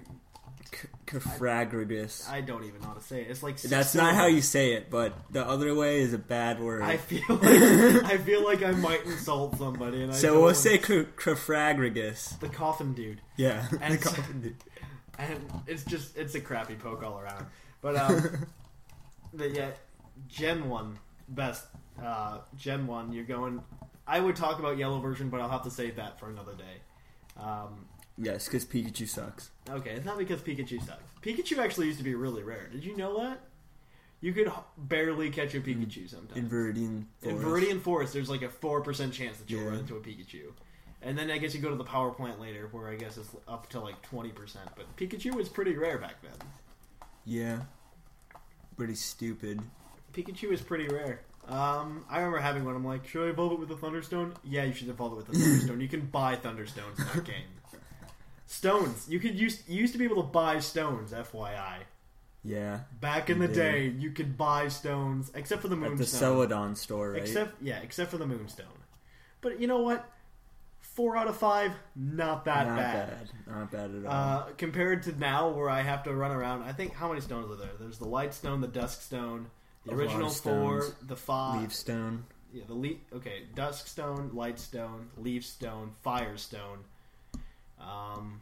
[1.06, 2.28] Kafragragus.
[2.30, 3.30] I don't even know how to say it.
[3.30, 6.60] It's like That's not how you say it, but the other way is a bad
[6.60, 6.80] word.
[6.82, 7.42] I feel like
[8.04, 12.94] I feel like I might insult somebody, and I so we'll say K- the coffin
[12.94, 13.20] dude.
[13.36, 14.56] Yeah, And The coffin dude.
[15.18, 17.44] and it's just it's a crappy poke all around.
[17.82, 18.46] But um,
[19.34, 19.72] but yeah,
[20.28, 21.66] Gen One best.
[22.00, 23.62] Uh, Gen One, you're going.
[24.06, 27.40] I would talk about yellow version, but I'll have to save that for another day.
[27.40, 27.86] Um,
[28.18, 29.50] yes, because Pikachu sucks.
[29.70, 31.02] okay, it's not because Pikachu sucks.
[31.22, 32.68] Pikachu actually used to be really rare.
[32.70, 33.40] Did you know that?
[34.20, 36.36] You could barely catch a Pikachu sometimes.
[36.36, 37.44] In Viridian In Forest.
[37.46, 39.68] Viridian Forest, there's like a four percent chance that you'll Yeah.
[39.70, 40.52] run into a Pikachu,
[41.02, 43.30] and then I guess you go to the power plant later, where I guess it's
[43.48, 44.68] up to like twenty percent.
[44.76, 46.32] But Pikachu was pretty rare back then.
[47.24, 47.60] Yeah,
[48.76, 49.60] pretty stupid.
[50.12, 51.22] Pikachu is pretty rare.
[51.48, 52.76] Um, I remember having one.
[52.76, 54.32] I'm like, should I evolve it with a Thunderstone?
[54.44, 55.80] Yeah, you should evolve it with a Thunderstone.
[55.80, 57.44] you can buy Thunderstones in that game.
[58.46, 59.08] Stones.
[59.08, 59.62] You could use.
[59.66, 61.12] You used to be able to buy stones.
[61.12, 61.78] FYI.
[62.44, 63.54] Yeah, Back in the did.
[63.54, 67.22] day, you could buy stones, except for the at the Celadon store, right?
[67.22, 68.66] Except yeah, except for the Moonstone.
[69.40, 70.04] But you know what?
[70.80, 73.08] Four out of five, not that not bad.
[73.10, 73.30] bad.
[73.46, 74.12] not bad at all.
[74.12, 77.50] Uh, compared to now, where I have to run around, I think how many stones
[77.50, 77.70] are there?
[77.78, 79.46] There's the Light Stone, the Dusk Stone,
[79.86, 80.94] the original four, stones.
[81.02, 82.24] the five, Leaf Stone.
[82.52, 82.98] yeah, the leaf.
[83.14, 86.78] Okay, Dusk Stone, Light Stone, Leaf Stone, Fire Stone,
[87.80, 88.40] um,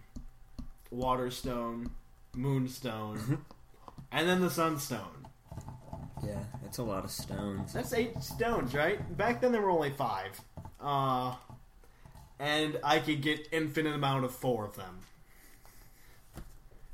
[0.91, 1.91] Water Stone,
[2.37, 3.45] Moonstone,
[4.13, 5.27] and then the Sunstone.
[6.23, 7.73] Yeah, that's a lot of stones.
[7.73, 9.17] That's eight stones, right?
[9.17, 10.39] Back then there were only five.
[10.79, 11.35] Uh,
[12.39, 14.99] and I could get infinite amount of four of them.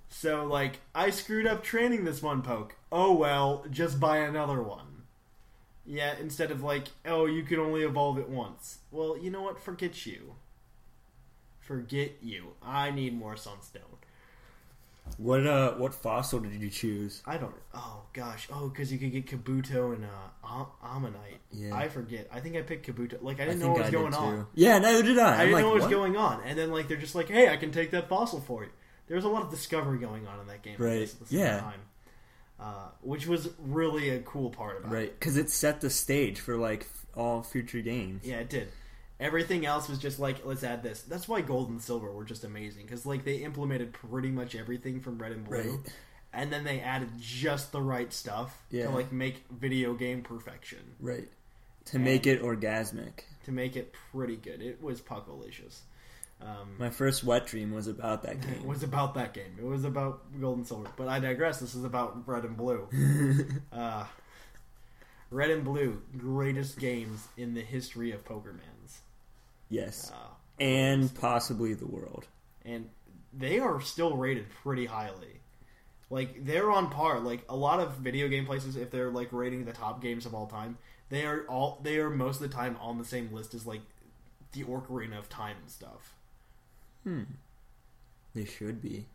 [0.08, 2.75] So, like, I screwed up training this one poke.
[2.92, 5.02] Oh well, just buy another one.
[5.84, 8.78] Yeah, instead of like, oh, you can only evolve it once.
[8.90, 9.60] Well, you know what?
[9.60, 10.34] Forget you.
[11.60, 12.54] Forget you.
[12.62, 13.82] I need more Sunstone.
[15.18, 17.22] What uh, what fossil did you choose?
[17.24, 17.54] I don't.
[17.74, 18.48] Oh gosh.
[18.52, 21.38] Oh, because you could get Kabuto and uh, Omanyte.
[21.52, 21.74] Yeah.
[21.74, 22.28] I forget.
[22.32, 23.22] I think I picked Kabuto.
[23.22, 24.46] Like I I didn't know what was I going did on.
[24.54, 25.22] Yeah, neither did I.
[25.22, 26.42] I I'm didn't like, know what was going on.
[26.44, 28.70] And then like they're just like, hey, I can take that fossil for you.
[29.06, 30.76] There was a lot of discovery going on in that game.
[30.80, 31.02] I Right.
[31.02, 31.60] at the Yeah.
[31.60, 31.80] Time.
[32.58, 34.94] Uh, which was really a cool part about it.
[34.96, 38.24] Right, because it set the stage for like all future games.
[38.24, 38.68] Yeah, it did.
[39.20, 41.02] Everything else was just like, let's add this.
[41.02, 45.00] That's why Gold and Silver were just amazing because like they implemented pretty much everything
[45.00, 45.94] from Red and Blue, Right.
[46.32, 48.86] and then they added just the right stuff Yeah.
[48.86, 50.94] to like make video game perfection.
[51.00, 51.28] Right.
[51.86, 53.20] To make it orgasmic.
[53.44, 54.60] to make it pretty good.
[54.60, 55.80] It was Puckalicious.
[56.40, 58.52] Um, My first wet dream was about that game.
[58.54, 59.56] it was about that game.
[59.58, 60.88] It was about Gold and Silver.
[60.96, 61.60] But I digress.
[61.60, 62.88] This is about Red and Blue.
[63.72, 64.04] uh,
[65.30, 68.98] Red and Blue, greatest games in the history of Pokermans.
[69.68, 70.12] yes.
[70.14, 72.26] Uh, And possibly the world.
[72.64, 72.88] and
[73.38, 75.40] they are still rated pretty highly.
[76.08, 77.18] Like they're on par.
[77.20, 80.34] Like a lot of video game places, if they're like rating the top games of
[80.34, 80.78] all time,
[81.10, 83.80] they are all they are most of the time on the same list as like
[84.52, 86.14] the Ocarina of Time and stuff.
[88.34, 89.06] They should be.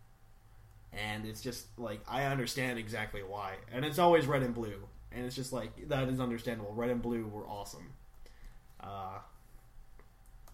[0.93, 5.25] and it's just like I understand exactly why, and it's always red and blue, and
[5.25, 6.73] it's just like that is understandable.
[6.73, 7.93] Red and blue were awesome.
[8.81, 9.19] Uh,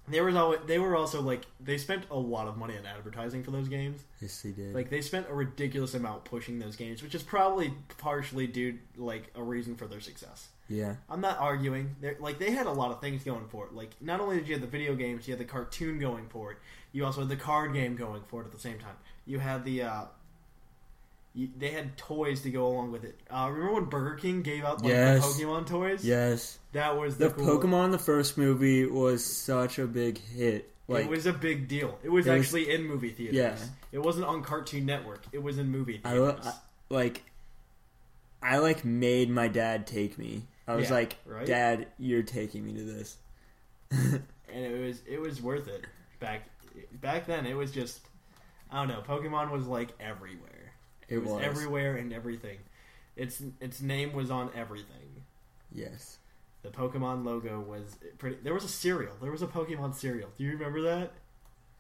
[0.10, 3.44] there was always they were also like they spent a lot of money on advertising
[3.44, 4.02] for those games.
[4.22, 4.74] Yes, they did.
[4.74, 9.32] Like they spent a ridiculous amount pushing those games, which is probably partially due like
[9.36, 10.50] a reason for their success.
[10.70, 10.96] yeah.
[11.10, 11.96] I'm not arguing.
[12.02, 13.74] They're, like they had a lot of things going for it.
[13.74, 16.52] Like not only did you have the video games, you had the cartoon going for
[16.54, 16.58] it.
[16.92, 18.96] You also had the card game going for it at the same time.
[19.26, 20.02] You had the uh,
[21.36, 23.20] you, they had toys to go along with it.
[23.30, 25.38] Uh, remember when Burger King gave out like, Yes.
[25.38, 26.04] the Pokemon toys?
[26.04, 26.58] Yes.
[26.72, 30.72] that was the, The cool- Pokemon the first movie was such a big hit.
[30.88, 32.00] Like it was a big deal.
[32.02, 33.36] It was It was- actually in movie theaters.
[33.36, 33.56] Yeah.
[33.92, 35.26] It wasn't on Cartoon Network.
[35.32, 36.48] It was in movie I, theaters.
[36.48, 36.54] I
[36.90, 37.24] like
[38.42, 40.44] I like made my dad take me.
[40.68, 41.46] I was Yeah, like, right?
[41.46, 43.18] "Dad, you're taking me to this."
[43.92, 45.86] and it was it was worth it
[46.20, 46.44] back
[46.94, 47.46] back then.
[47.46, 48.02] It was just
[48.72, 49.02] I don't know.
[49.02, 50.74] Pokemon was like everywhere.
[51.08, 51.44] It, It was, was.
[51.44, 52.58] everywhere and everything.
[53.16, 55.24] Its its name was on everything.
[55.72, 56.18] Yes.
[56.64, 58.38] The Pokemon logo was pretty.
[58.44, 59.14] There was a cereal.
[59.22, 60.30] There was a Pokemon cereal.
[60.38, 61.14] Do you remember that?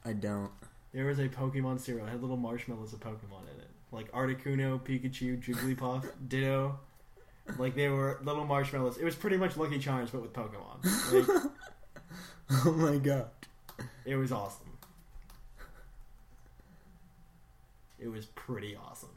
[0.06, 0.52] I don't.
[0.94, 2.08] There was a Pokemon cereal.
[2.08, 6.80] It had little marshmallows of Pokemon in it, like Articuno, Pikachu, Jigglypuff, Ditto.
[7.58, 8.98] Like they were little marshmallows.
[8.98, 10.84] It was pretty much Lucky Charms, but with Pokemon.
[11.28, 11.52] Like,
[12.66, 13.30] Oh my god.
[14.06, 14.77] It was awesome.
[18.00, 19.10] It was pretty awesome.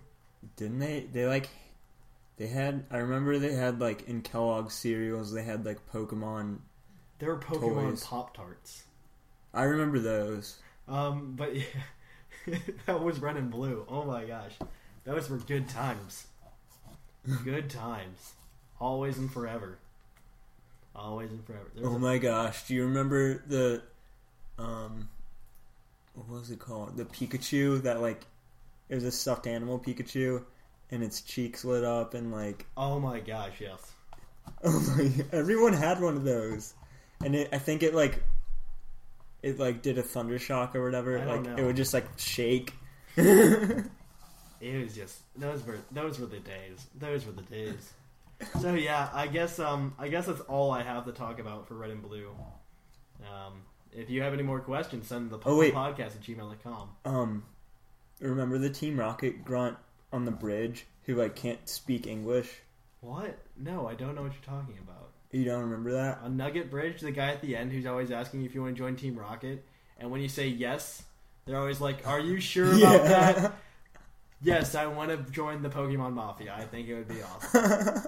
[0.56, 1.48] Didn't they they like
[2.36, 2.84] They had.
[2.90, 5.32] I remember they had like in Kellogg's cereals.
[5.32, 6.58] They had like Pokemon.
[7.18, 8.04] There were Pokemon Toys.
[8.04, 8.84] Pop Tarts.
[9.52, 10.56] I remember those.
[10.88, 11.64] Um, but yeah,
[12.86, 13.84] that was red and blue.
[13.88, 14.54] Oh my gosh,
[15.04, 16.26] those were good times.
[17.44, 18.32] Good times,
[18.80, 19.76] always and forever.
[20.96, 21.70] Always and forever.
[21.84, 22.66] Oh a- my gosh!
[22.66, 23.82] Do you remember the,
[24.58, 25.08] um,
[26.14, 26.96] what was it called?
[26.96, 28.24] The Pikachu that like,
[28.90, 30.44] it was a stuffed animal Pikachu,
[30.90, 33.80] and its cheeks lit up and like, oh my gosh, yes.
[34.64, 35.10] oh my!
[35.32, 36.74] Everyone had one of those,
[37.24, 38.22] and it, I think it like,
[39.42, 41.18] it like did a thunder shock or whatever.
[41.18, 41.66] I like don't it know.
[41.68, 42.74] would just like shake.
[44.60, 46.86] It was just those were those were the days.
[46.98, 47.92] Those were the days.
[48.60, 51.74] So yeah, I guess um I guess that's all I have to talk about for
[51.76, 52.28] red and blue.
[53.22, 55.72] Um, if you have any more questions, send the Oh, wait.
[55.74, 56.88] podcast at gmail.com.
[57.06, 57.44] Um,
[58.20, 59.76] remember the Team Rocket grunt
[60.12, 62.50] on the bridge who like can't speak English?
[63.00, 63.38] What?
[63.56, 65.10] No, I don't know what you're talking about.
[65.32, 66.20] You don't remember that?
[66.24, 68.78] On Nugget Bridge, the guy at the end who's always asking if you want to
[68.78, 69.64] join Team Rocket,
[69.98, 71.02] and when you say yes,
[71.46, 72.98] they're always like, "Are you sure about Yeah.
[73.32, 73.52] that?"
[74.42, 76.54] Yes, I want to join the Pokemon Mafia.
[76.56, 78.04] I think it would be awesome.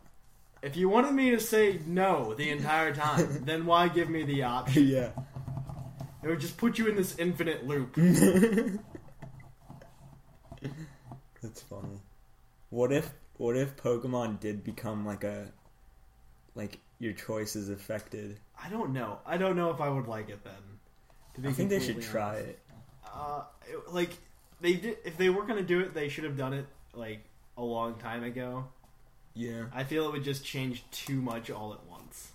[0.62, 4.42] if you wanted me to say no the entire time, then why give me the
[4.44, 4.86] option?
[4.86, 5.10] yeah.
[6.24, 7.94] It would just put you in this infinite loop.
[11.46, 12.00] That's funny.
[12.70, 15.52] What if what if Pokemon did become like a
[16.54, 18.38] like your choice is affected?
[18.62, 19.18] I don't know.
[19.26, 21.48] I don't know if I would like it then.
[21.48, 22.58] I think they should completely try it.
[23.12, 24.10] Uh, it- like
[24.60, 24.98] they did.
[25.04, 27.20] If they were gonna do it, they should have done it like
[27.56, 28.66] a long time ago.
[29.34, 32.32] Yeah, I feel it would just change too much all at once.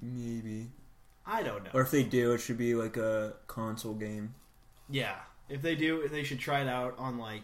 [0.00, 0.70] maybe.
[1.26, 1.70] I don't know.
[1.74, 4.34] Or if they do, it should be like a console game.
[4.88, 5.16] yeah,
[5.48, 7.42] if they do, they should try it out on like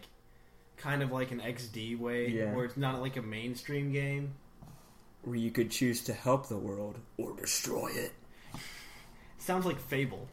[0.77, 2.53] kind of like an XD way, Yeah.
[2.53, 4.33] where it's not like a mainstream game.
[5.23, 8.11] Where you could choose to help the world or destroy it.
[9.39, 10.27] Sounds like Fable.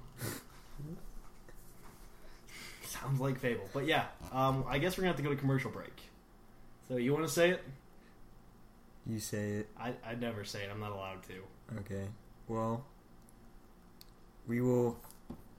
[2.84, 4.06] Sounds like Fable, but yeah.
[4.32, 5.94] Um, I guess we're gonna have to go to commercial break.
[6.88, 7.62] So you want to say it?
[9.06, 9.68] You say it.
[9.78, 10.70] I I never say it.
[10.70, 11.78] I'm not allowed to.
[11.80, 12.06] Okay.
[12.48, 12.84] Well,
[14.46, 14.98] we will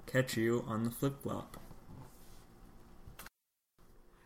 [0.06, 1.58] catch you on the flip flop.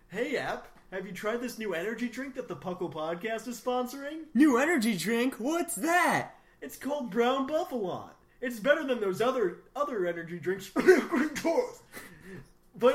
[0.09, 0.69] Hey, app.
[0.93, 4.21] Have you tried this new energy drink that the Puckle Podcast is sponsoring?
[4.33, 5.35] New energy drink?
[5.37, 6.35] What's that?
[6.61, 8.11] It's called Brown Buffalon.
[8.39, 10.69] It's better than those other other energy drinks.
[10.73, 10.85] but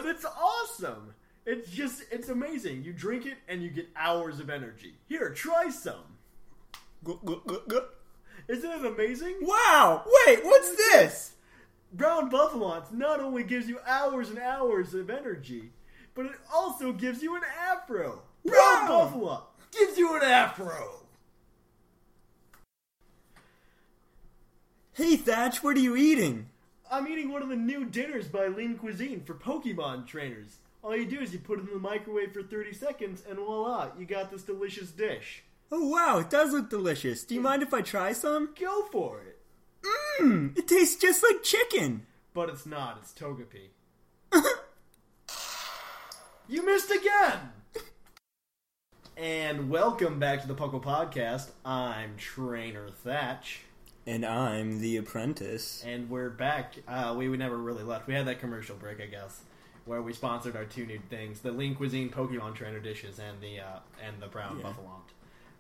[0.07, 1.13] it's awesome.
[1.45, 2.83] It's just it's amazing.
[2.83, 4.95] You drink it and you get hours of energy.
[5.07, 6.17] Here, try some.
[8.49, 9.37] Isn't it amazing?
[9.43, 10.05] Wow!
[10.27, 11.33] Wait, what's this?
[11.93, 15.73] Brown Buffalons not only gives you hours and hours of energy,
[16.15, 18.23] but it also gives you an afro.
[18.45, 18.89] Brown.
[18.89, 21.03] Buffalo gives you an afro.
[24.95, 26.49] Hey Thatch, what are you eating?
[26.91, 30.59] I'm eating one of the new dinners by Lean Cuisine for Pokemon trainers.
[30.85, 33.93] All you do is you put it in the microwave for 30 seconds, and voila,
[33.99, 35.45] you got this delicious dish.
[35.71, 37.25] Oh wow, it does look delicious.
[37.25, 37.45] Do you mm.
[37.45, 38.51] mind if I try some?
[38.61, 39.39] Go for it.
[40.21, 42.07] Mmm, it tastes just like chicken.
[42.35, 43.71] But it's not, it's Togepi.
[46.53, 47.39] You missed again!
[49.17, 51.49] And welcome back to the Puckle Podcast.
[51.65, 53.61] I'm Trainer Thatch.
[54.07, 55.83] And I'm the apprentice.
[55.87, 56.75] And we're back.
[56.87, 58.07] Uh, we, we never really left.
[58.07, 59.41] We had that commercial break, I guess,
[59.87, 63.61] where we sponsored our two new things: the Lean Cuisine Pokemon Trainer dishes and the
[63.61, 64.65] uh, and the Brown Yeah.
[64.65, 64.91] Buffalo.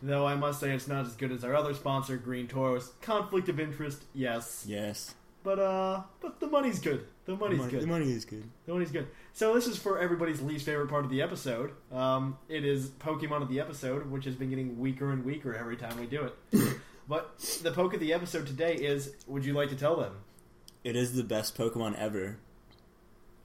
[0.02, 2.92] Though I must say it's not as good as our other sponsor, Green Toros.
[3.00, 5.14] Conflict of interest, yes, Yes.
[5.42, 7.07] But uh, but the money's good.
[7.24, 7.83] The money's Mon- good.
[7.83, 8.44] The money is good.
[8.66, 9.09] The money's good.
[9.33, 11.72] So this is for everybody's least favorite part of the episode.
[11.92, 15.76] Um, it is Pokemon of the episode, which has been getting weaker and weaker every
[15.76, 16.78] time we do it.
[17.09, 20.16] but the poke of the episode today is: Would you like to tell them?
[20.85, 22.38] It is the best Pokemon ever.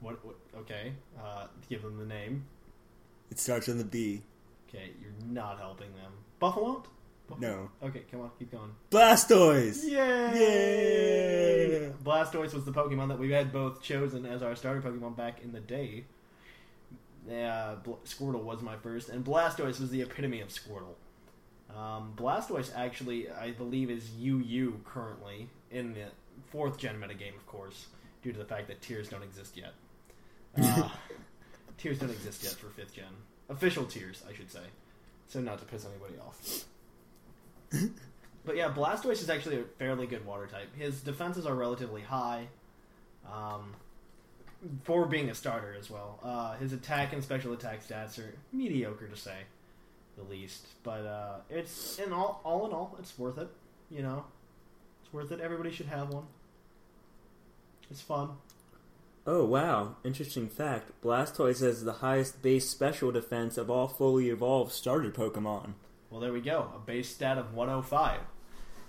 [0.00, 0.24] What?
[0.24, 0.92] what okay.
[1.18, 2.44] Uh, give them the name.
[3.30, 4.22] It starts with B.
[4.68, 6.12] Okay, you're not helping them.
[6.38, 6.82] Buffalo?
[7.38, 7.70] No.
[7.82, 8.70] Okay, come on, keep going.
[8.90, 9.84] Blastoise!
[9.84, 9.90] Yay!
[9.90, 10.87] Yay!
[12.18, 15.52] Blastoise was the Pokemon that we had both chosen as our starter Pokemon back in
[15.52, 16.04] the day.
[17.28, 20.96] Yeah, Bl- Squirtle was my first, and Blastoise was the epitome of Squirtle.
[21.76, 26.06] Um, Blastoise actually, I believe, is UU currently in the
[26.50, 27.86] fourth gen metagame, of course,
[28.22, 29.74] due to the fact that tiers don't exist yet.
[30.60, 30.88] Uh,
[31.76, 33.04] tiers don't exist yet for fifth gen.
[33.48, 34.64] Official tiers, I should say.
[35.28, 36.64] So not to piss anybody off.
[38.48, 40.74] But yeah, Blastoise is actually a fairly good water type.
[40.74, 42.48] His defenses are relatively high,
[43.30, 43.74] um,
[44.84, 46.18] for being a starter as well.
[46.22, 49.40] Uh, his attack and special attack stats are mediocre to say.
[50.16, 50.66] the least.
[50.82, 53.48] But uh, it's in all all in all, it's worth it.
[53.90, 54.24] You know,
[55.02, 55.40] it's worth it.
[55.40, 56.24] Everybody should have one.
[57.90, 58.30] It's fun.
[59.26, 59.96] Oh wow!
[60.04, 65.74] Interesting fact: Blastoise has the highest base special defense of all fully evolved starter Pokemon.
[66.10, 66.72] Well, there we go.
[66.74, 68.20] A base stat of 105.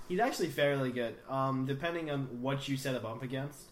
[0.10, 3.70] He's actually fairly good, um, depending on what you set a bump against.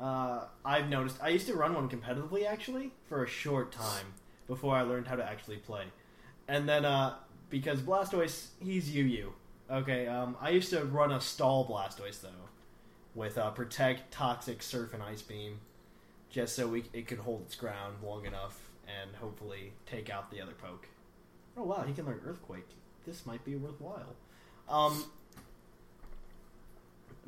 [0.00, 1.18] Uh, I've noticed.
[1.22, 4.14] I used to run one competitively, actually, for a short time
[4.46, 5.84] before I learned how to actually play.
[6.48, 7.16] And then, uh,
[7.50, 9.30] because Blastoise, he's UU.
[9.70, 12.48] Okay, um, I used to run a stall Blastoise, though,
[13.14, 15.60] with uh, Protect, Toxic, Surf, and Ice Beam,
[16.30, 20.40] just so we, it could hold its ground long enough and hopefully take out the
[20.40, 20.88] other poke.
[21.58, 22.68] Oh wow, he can learn Earthquake.
[23.06, 24.14] This might be worthwhile.
[24.68, 25.04] Um,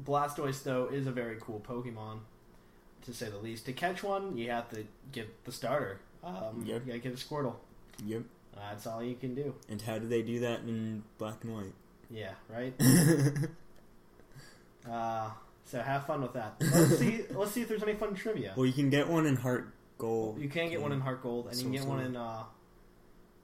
[0.05, 2.21] Blastoise though is a very cool Pokemon,
[3.05, 3.67] to say the least.
[3.67, 6.01] To catch one, you have to get the starter.
[6.23, 6.83] Um, Yep.
[6.87, 7.55] You gotta get a Squirtle.
[8.05, 8.23] Yep.
[8.55, 9.55] That's all you can do.
[9.69, 11.73] And how do they do that in black and white?
[12.11, 12.75] Yeah, right.
[14.91, 15.31] uh,
[15.65, 16.55] so have fun with that.
[16.61, 17.25] Let's see.
[17.31, 18.53] Let's see if there's any fun trivia.
[18.57, 20.41] Well, you can get one in Heart Gold.
[20.41, 22.17] You can get one in Heart Gold, and you can So get one in.
[22.17, 22.43] Uh,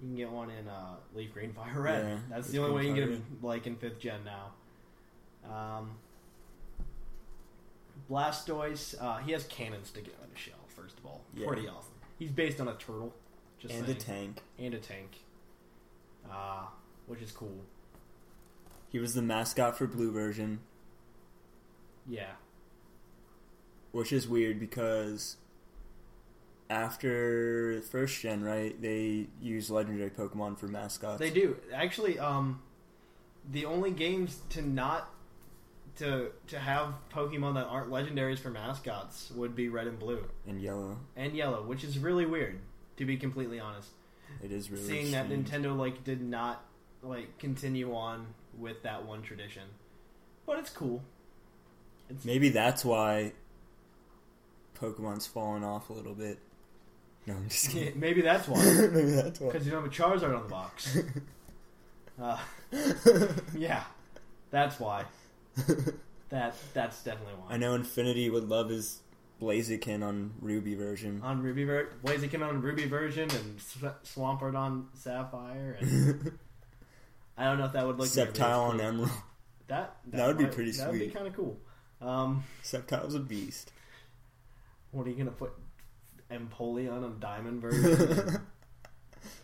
[0.01, 2.05] you can get one in uh, Leaf Green Fire Red.
[2.05, 4.51] Yeah, That's the only way you can get them like in fifth gen now.
[5.51, 5.93] Um,
[8.11, 10.55] Blastoise, uh, he has cannons to get out of shell.
[10.69, 11.47] First of all, Yeah.
[11.47, 11.95] pretty awesome.
[12.19, 13.13] He's based on a turtle,
[13.59, 13.97] just and saying.
[13.97, 14.43] a tank.
[14.59, 15.25] and a tank,
[16.31, 16.67] uh,
[17.07, 17.65] which is cool.
[18.91, 20.61] He was the mascot for Blue version,
[22.07, 22.33] Yeah,
[23.93, 25.37] which is weird because
[26.71, 31.19] after first gen, right, they use legendary Pokemon for mascots.
[31.19, 32.19] They do actually.
[32.19, 32.63] Um,
[33.49, 35.09] the only games to not
[35.97, 40.61] to to have Pokemon that aren't legendaries for mascots would be Red and Blue and
[40.61, 40.99] yellow.
[41.17, 42.59] and Yellow, which is really weird.
[42.99, 43.91] To be completely honest,
[44.43, 45.29] It is really seeing that.
[45.29, 46.65] Nintendo like did not
[47.03, 48.27] like continue on
[48.59, 49.65] with that one tradition,
[50.47, 51.03] but it's cool.
[52.09, 53.33] It's, Maybe that's why
[54.81, 56.39] Pokemon's fallen off a little bit.
[57.27, 58.01] No, I'm just Yeah, kidding.
[58.01, 58.59] maybe that's why.
[58.93, 59.49] Maybe that's why.
[59.51, 60.97] Because you don't have a Charizard on the box.
[62.23, 62.39] uh,
[63.55, 63.83] yeah,
[64.51, 65.05] that's why.
[66.29, 67.55] That that's definitely why.
[67.55, 69.01] I know Infinity would love his
[69.41, 71.21] Blaziken on Ruby version.
[71.23, 76.33] on Ruby ver- Blaziken on Ruby version and Sw- Swampert on Sapphire and
[77.39, 78.81] I don't know if that would look Sceptile on.
[78.81, 79.11] Emerald.
[79.69, 81.15] That That would be might- pretty That would be sweet.
[81.15, 81.57] kind of cool.
[82.01, 83.71] Um, Sceptile's a beast.
[84.91, 85.53] what are you gonna put
[86.29, 88.41] Empoleon on Diamond version?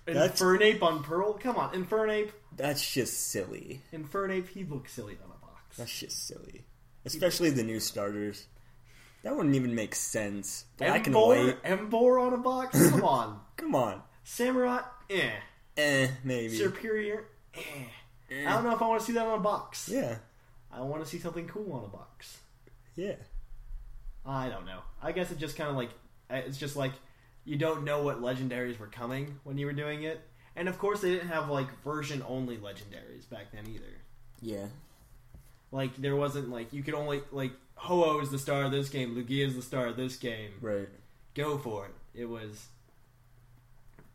[0.07, 1.35] Infernape on Pearl?
[1.35, 2.31] Come on, Infernape.
[2.57, 3.83] That's just silly.
[3.93, 4.49] Infernape.
[4.49, 5.32] He looks silly on
[5.77, 6.64] That's just silly.
[7.05, 8.47] Especially the new starters.
[9.23, 10.64] That wouldn't even make sense.
[10.77, 11.62] Black and Emboar, white.
[11.62, 12.91] Emboar on a box.
[12.91, 13.41] Come on.
[13.57, 14.03] Come on.
[14.25, 14.85] Samurott.
[15.11, 15.31] Eh.
[15.77, 16.59] Eh, maybe.
[16.59, 17.25] Serperior.
[17.55, 17.61] Eh.
[18.31, 18.47] Eh.
[18.47, 19.89] I don't know if I want to see that on a box.
[19.89, 20.16] Yeah.
[20.73, 22.39] I want to see something cool on a box.
[22.97, 23.14] Yeah.
[24.25, 24.81] I don't know.
[25.03, 25.91] I guess it just kind of like
[26.31, 26.93] it's just like
[27.45, 30.20] you don't know what legendaries were coming when you were doing it,
[30.55, 33.99] and of course they didn't have like version only legendaries back then either.
[34.41, 34.66] Yeah.
[35.73, 39.16] Like there wasn't like you could only like Ho-Oh is the star of this game,
[39.16, 40.51] Lugia is the star of this game.
[40.61, 40.89] Right.
[41.35, 41.95] Go for it.
[42.14, 42.68] It was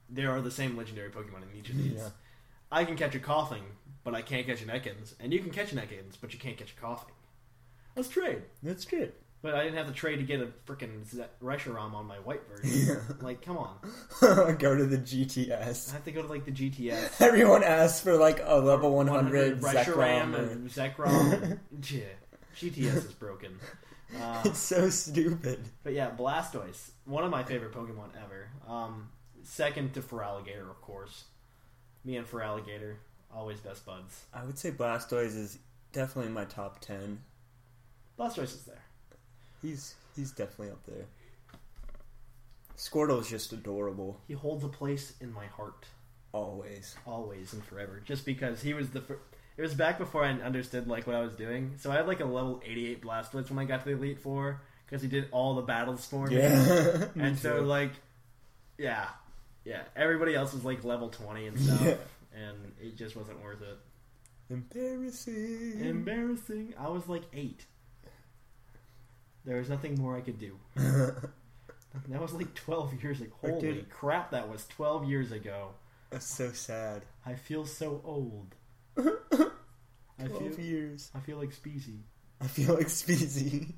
[0.09, 1.93] there are the same legendary Pokemon in each of these.
[1.97, 2.09] Yeah.
[2.71, 3.63] I can catch a Koffing,
[4.03, 6.57] but I can't catch an Ekans, and you can catch an Ekans, but you can't
[6.57, 7.11] catch a Koffing.
[7.95, 8.43] Let's trade.
[8.61, 9.13] That's good.
[9.41, 11.05] But I didn't have to trade to get a freaking
[11.43, 12.87] Reshiram on my white version.
[12.87, 13.15] Yeah.
[13.21, 13.77] Like, come on.
[14.57, 15.89] Go to the GTS.
[15.89, 17.21] I have to go to like the GTS.
[17.25, 20.33] Everyone asks for like a level 100 Reshiram Zekrom.
[20.33, 21.59] or- and Zekrom.
[21.91, 22.01] yeah,
[22.55, 23.59] GTS is broken.
[24.19, 25.59] Uh, It's so stupid.
[25.83, 28.49] but yeah, Blastoise, one of my favorite Pokemon ever.
[28.67, 29.09] Um,
[29.43, 31.25] second to Feraligatr, of course.
[32.05, 32.95] Me and Feraligatr,
[33.35, 34.23] always best buds.
[34.33, 35.59] I would say Blastoise is
[35.91, 37.19] definitely in my top 10.
[38.17, 38.81] Blastoise is there.
[39.61, 41.05] He's he's definitely up there.
[42.77, 45.85] Squirtle is just adorable, He holds a place in my heart.
[46.31, 46.95] always.
[47.07, 49.19] always and forever just because he was the fir-
[49.57, 52.19] it was back before I understood like what I was doing so I had like
[52.19, 55.55] a level 88 Blastoise when I got to the Elite Four because he did all
[55.55, 57.05] the battles for me Yeah.
[57.15, 57.91] and so like
[58.77, 59.07] yeah
[59.65, 61.95] yeah everybody else was like level 20 and stuff Yeah.
[62.35, 63.79] and it just wasn't worth it
[64.53, 65.79] Embarrassing.
[65.83, 67.65] embarrassing I was like 8
[69.47, 73.89] there was nothing more I could do that was like 12 years ago holy did-
[73.89, 75.69] crap that was 12 years ago
[76.11, 77.01] That's so sad.
[77.25, 78.53] I feel so old
[80.19, 81.11] I 12 feel years.
[81.15, 81.99] I feel like Speezy.
[82.41, 83.73] I feel like Speezy.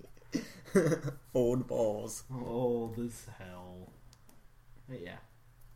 [1.34, 2.24] Old balls.
[2.46, 3.92] Old as hell.
[4.88, 5.18] But yeah,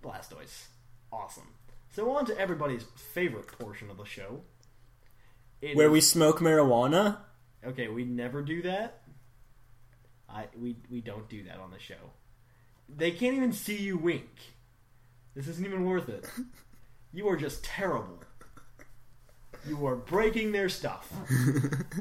[0.02, 0.68] Blastoise,
[1.12, 1.50] awesome.
[1.94, 2.84] So on to everybody's
[3.14, 4.42] favorite portion of the show.
[5.62, 7.18] It Where is- we smoke marijuana?
[7.66, 9.02] Okay, we never do that.
[10.34, 12.12] I we we don't do that on the show.
[12.90, 14.30] They can't even see you wink.
[15.36, 16.26] This isn't even worth it.
[17.16, 18.24] You are just terrible.
[19.68, 21.14] You are breaking their stuff.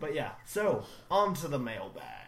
[0.00, 2.22] but yeah, so on to the mailbag.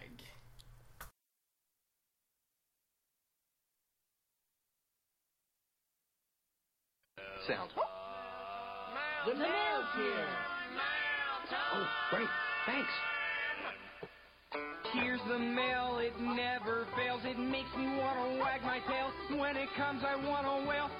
[7.46, 7.70] sound.
[7.76, 7.82] Oh.
[9.26, 10.26] The mail's here.
[11.72, 12.28] Oh, great.
[12.66, 12.90] Thanks.
[14.94, 17.20] Here's the mail, it never fails.
[17.24, 19.10] It makes me want to wag my tail.
[19.38, 20.90] When it comes, I want to wail.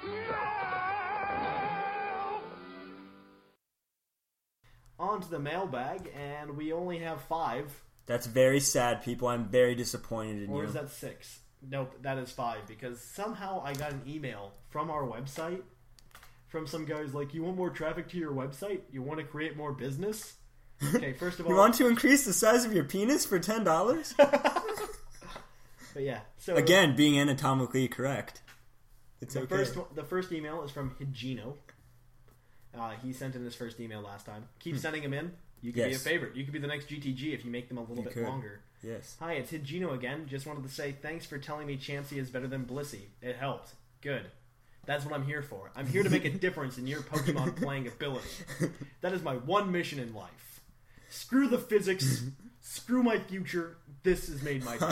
[4.98, 7.82] On to the mailbag, and we only have five.
[8.06, 9.28] That's very sad, people.
[9.28, 10.68] I'm very disappointed in Or you.
[10.68, 11.40] is that six?
[11.66, 15.62] Nope, that is five because somehow I got an email from our website
[16.48, 18.82] from some guys like, "You want more traffic to your website?
[18.92, 20.34] You want to create more business?"
[20.94, 23.64] Okay, first of all, You want to increase the size of your penis for ten
[23.64, 24.14] dollars?
[24.18, 26.20] but yeah.
[26.38, 28.42] So Again, being anatomically correct.
[29.20, 29.56] It's the okay.
[29.56, 31.54] first the first email is from Higino.
[32.78, 34.44] Uh, he sent in his first email last time.
[34.58, 35.32] Keep sending him in.
[35.62, 36.02] You could be a Hmm.
[36.02, 36.36] Favorite.
[36.36, 38.24] You could be the next GTG if you make them a little You bit could.
[38.24, 38.60] longer.
[38.82, 39.16] Yes.
[39.20, 40.26] Hi, it's Higino again.
[40.28, 43.06] Just wanted to say thanks for telling me Chansey is better than Blissey.
[43.22, 43.72] It helped.
[44.02, 44.26] Good.
[44.84, 45.70] That's what I'm here for.
[45.74, 48.28] I'm here to make a difference in your Pokemon playing ability.
[49.00, 50.53] That is my one mission in life.
[51.14, 52.24] Screw the physics.
[52.60, 53.76] Screw my future.
[54.02, 54.86] This has made my day.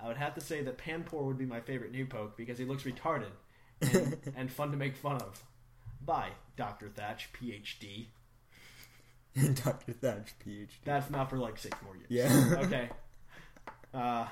[0.00, 2.64] I would have to say that Panpour would be my favorite new poke because he
[2.64, 3.32] looks retarded
[3.80, 5.42] and, and fun to make fun of.
[6.00, 6.88] Bye, Dr.
[6.88, 8.06] Thatch, PhD.
[9.64, 9.92] Dr.
[9.94, 10.68] Thatch, PhD.
[10.84, 12.06] That's not for like six more years.
[12.08, 12.54] Yeah.
[12.60, 12.88] okay.
[13.92, 14.28] Uh,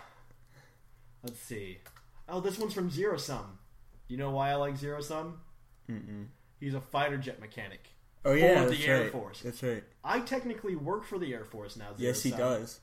[1.24, 1.78] let's see.
[2.28, 3.58] Oh, this one's from Zero Sum.
[4.06, 5.40] You know why I like Zero Sum?
[5.90, 6.26] Mm-mm.
[6.60, 7.88] He's a fighter jet mechanic.
[8.24, 9.12] Oh yeah, For the that's Air right.
[9.12, 9.40] Force.
[9.44, 9.84] That's right.
[10.02, 11.88] I technically work for the Air Force now.
[11.98, 12.80] Yes, he does.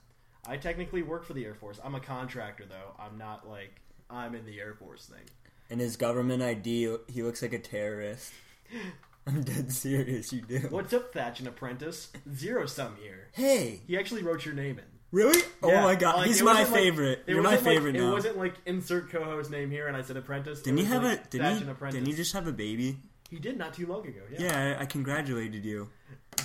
[0.47, 1.79] I technically work for the Air Force.
[1.83, 2.95] I'm a contractor though.
[2.99, 5.23] I'm not like I'm in the Air Force thing.
[5.69, 8.31] And his government ID, he looks like a terrorist.
[9.27, 10.33] I'm dead serious.
[10.33, 10.59] You do.
[10.69, 12.09] What's up, Thatch and Apprentice?
[12.35, 13.27] Zero Sum here.
[13.33, 14.85] Hey, He actually wrote your name in.
[15.11, 15.39] really?
[15.61, 17.23] Oh yeah, oh my god, like, he's my wasn't like- favorite.
[17.27, 18.11] You're my wasn't like- favorite It now.
[18.11, 20.61] wasn't like insert co-host name here, and I said Apprentice.
[20.63, 21.17] Didn't he have a?
[21.29, 21.63] Didn't he?
[21.91, 22.97] Didn't he just have a baby?
[23.31, 24.19] He did not too long ago.
[24.29, 24.41] Yeah.
[24.41, 25.87] Yeah, I, I congratulated you.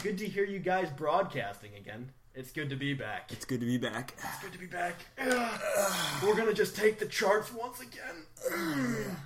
[0.04, 2.10] Good to hear you guys broadcasting again.
[2.32, 3.32] It's good to be back.
[3.32, 4.14] It's good to be back.
[4.16, 4.94] It's good to be back.
[6.22, 9.16] We're gonna just take the charts once again.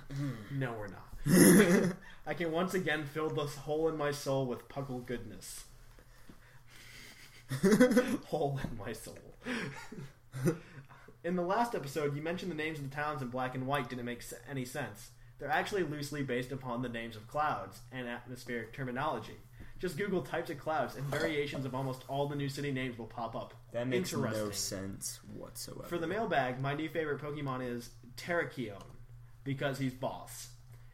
[0.51, 1.95] no, we're not.
[2.25, 5.65] I can once again fill this hole in my soul with puckle goodness.
[8.25, 9.17] hole in my soul.
[11.23, 13.89] in the last episode, you mentioned the names of the towns in black and white
[13.89, 15.11] didn't make any sense.
[15.41, 19.37] They're actually loosely based upon the names of clouds and atmospheric terminology.
[19.79, 23.07] Just Google types of clouds, and variations of almost all the new city names will
[23.07, 23.55] pop up.
[23.73, 25.87] That makes no sense whatsoever.
[25.87, 28.83] For the mailbag, my new favorite Pokemon is Terrakion
[29.43, 30.49] because he's boss.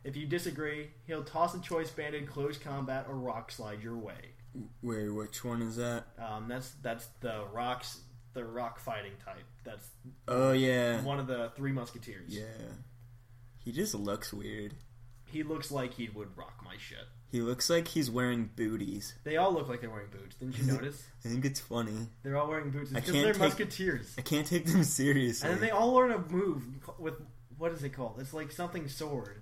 [0.05, 4.31] If you disagree, he'll toss a choice banded close combat or rock slide your way.
[4.81, 6.05] Wait, which one is that?
[6.17, 7.99] Um, that's that's the rocks,
[8.33, 9.43] the rock fighting type.
[9.65, 9.89] That's
[10.29, 12.33] Oh yeah, one of the three musketeers.
[12.33, 12.43] yeah.
[13.67, 14.75] He just looks weird.
[15.25, 17.03] He looks like he would rock my shit.
[17.33, 19.13] He looks like he's wearing booties.
[19.25, 20.37] They all look like they're wearing boots.
[20.37, 21.03] Didn't you notice?
[21.25, 22.07] I think it's funny.
[22.23, 22.93] they're all wearing boots.
[22.95, 24.15] I It's because can't they're take- musketeers.
[24.17, 25.49] I can't take them seriously.
[25.49, 26.63] And then they all learn a move
[26.97, 27.15] with
[27.57, 28.15] what is it called?
[28.21, 29.41] It's like something sword.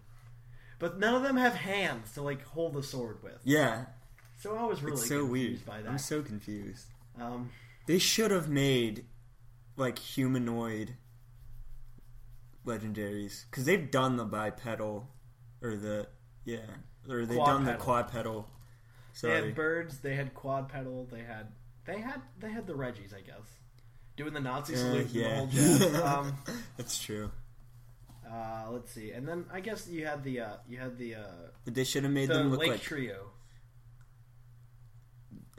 [0.80, 3.38] But none of them have hands to like hold the sword with.
[3.44, 3.86] yeah,
[4.40, 5.66] So I was really it's so confused weird.
[5.68, 5.92] by that.
[5.92, 6.88] I'm so confused.
[7.22, 7.52] um,
[7.86, 9.06] They should have made
[9.78, 10.96] like humanoid
[12.66, 15.08] legendaries because they've done the bipedal
[15.62, 16.08] or the
[16.46, 16.58] yeah
[17.10, 17.80] or they've done the Quadpedal.
[17.80, 18.42] quadpedal.
[18.44, 20.00] they Sorry, had birds.
[20.00, 21.08] They had quad pedal.
[21.12, 21.48] They had
[21.86, 23.46] they had they had the Regis, I guess,
[24.18, 25.36] doing the Nazi Uh, salute the yeah.
[25.38, 25.96] whole jazz.
[26.04, 26.38] um,
[26.78, 27.32] that's true.
[28.30, 31.22] uh, let's see, and then I guess you had the uh, you had the uh,
[31.64, 33.30] But they should have made the them look Lake like Trio.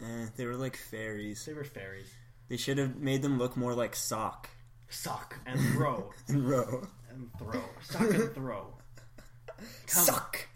[0.02, 1.44] eh, they were like fairies.
[1.44, 2.08] They were fairies.
[2.48, 4.48] They should have made them look more like sock
[4.88, 6.86] Suck and throw and row.
[7.10, 7.62] and throw.
[7.82, 8.74] Suck and throw.
[9.56, 9.66] Come-
[10.04, 10.46] Suck.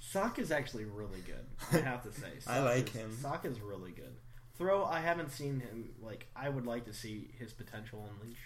[0.00, 1.44] Sock is actually really good.
[1.72, 3.16] I have to say, I like is- him.
[3.20, 4.14] Sock is really good.
[4.56, 5.90] Throw, I haven't seen him.
[6.00, 8.40] Like, I would like to see his potential unleashed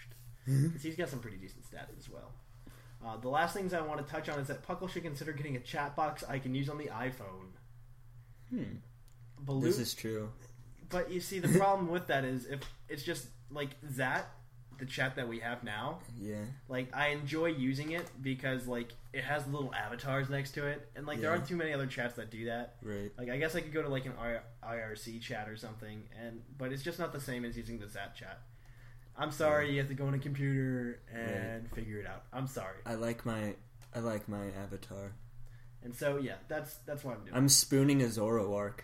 [0.47, 0.71] Mm-hmm.
[0.73, 2.33] 'Cause he's got some pretty decent stats as well.
[3.05, 5.55] Uh, the last things I want to touch on is that Puckle should consider getting
[5.55, 7.47] a chat box I can use on the iPhone.
[8.49, 9.61] Hmm.
[9.61, 10.31] This is true.
[10.89, 12.59] but you see, the problem with that is if
[12.89, 14.31] it's just like that,
[14.83, 15.99] the chat that we have now.
[16.19, 16.35] Yeah.
[16.67, 21.05] Like I enjoy using it because like it has little avatars next to it, and
[21.05, 21.35] like there Yeah.
[21.37, 22.75] aren't too many other chats that do that.
[22.81, 23.11] Right.
[23.17, 24.13] Like I guess I could go to like an
[24.63, 28.15] IRC chat or something, and but it's just not the same as using the Zap
[28.15, 28.41] chat.
[29.15, 32.23] I'm sorry, you have to go on a computer and figure it out.
[32.33, 32.77] I'm sorry.
[32.85, 33.55] I like my
[33.95, 35.11] I like my avatar.
[35.83, 37.35] And so yeah, that's that's what I'm doing.
[37.37, 38.79] I'm spooning a Zoroark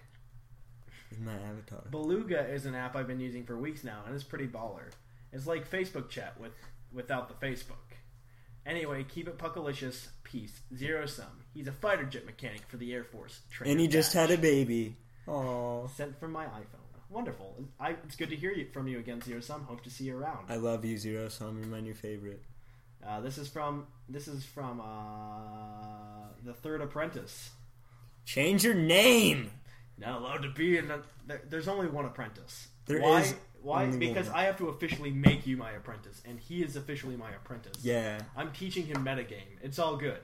[1.12, 1.84] in my avatar.
[1.89, 4.91] Beluga is an app I've been using for weeks now, and it's pretty baller.
[5.32, 6.53] It's like Facebook chat with
[6.91, 7.75] without the Facebook.
[8.65, 10.07] Anyway, keep it puckalicious.
[10.23, 10.61] Peace.
[10.75, 11.43] Zero sum.
[11.53, 13.39] He's a fighter jet mechanic for the Air Force.
[13.65, 14.95] And he just had a baby.
[15.27, 15.89] Aww.
[15.95, 16.89] sent from my iPhone.
[17.09, 17.55] Wonderful.
[17.80, 19.63] I, it's good to hear you, from you again, Zero Sum.
[19.63, 20.45] Hope to see you around.
[20.47, 21.57] I love you, Zero Sum.
[21.57, 22.43] You're my new favorite.
[23.05, 27.49] Uh, this is from this is from uh, the Third Apprentice.
[28.25, 29.49] Change your name.
[29.97, 30.91] Not allowed to be in.
[30.91, 32.67] A, there, there's only one apprentice.
[32.86, 33.21] There why?
[33.21, 33.84] is why?
[33.86, 34.30] only Because.
[34.30, 37.84] I have to officially make you my apprentice, and he is officially my apprentice.
[37.84, 38.20] Yeah.
[38.36, 39.57] I'm teaching him metagame.
[39.62, 40.20] It's all good.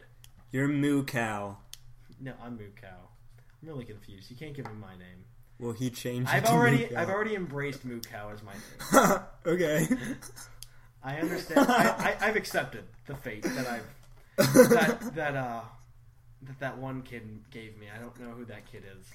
[0.52, 1.58] You're Moo Cow.
[2.20, 3.10] No, I'm Moo Cow.
[3.62, 4.30] I'm really confused.
[4.32, 5.26] You can't give him my name.
[5.60, 6.30] Well, he changed.
[6.30, 6.96] I've already.
[6.96, 8.54] I've already embraced Moo Cow as my
[9.10, 9.20] name.
[9.46, 9.88] okay.
[11.04, 11.68] I understand.
[11.70, 15.62] I, I, I've accepted the fate that I've that that uh
[16.42, 17.88] that that one kid gave me.
[17.96, 19.06] I don't know who that kid is.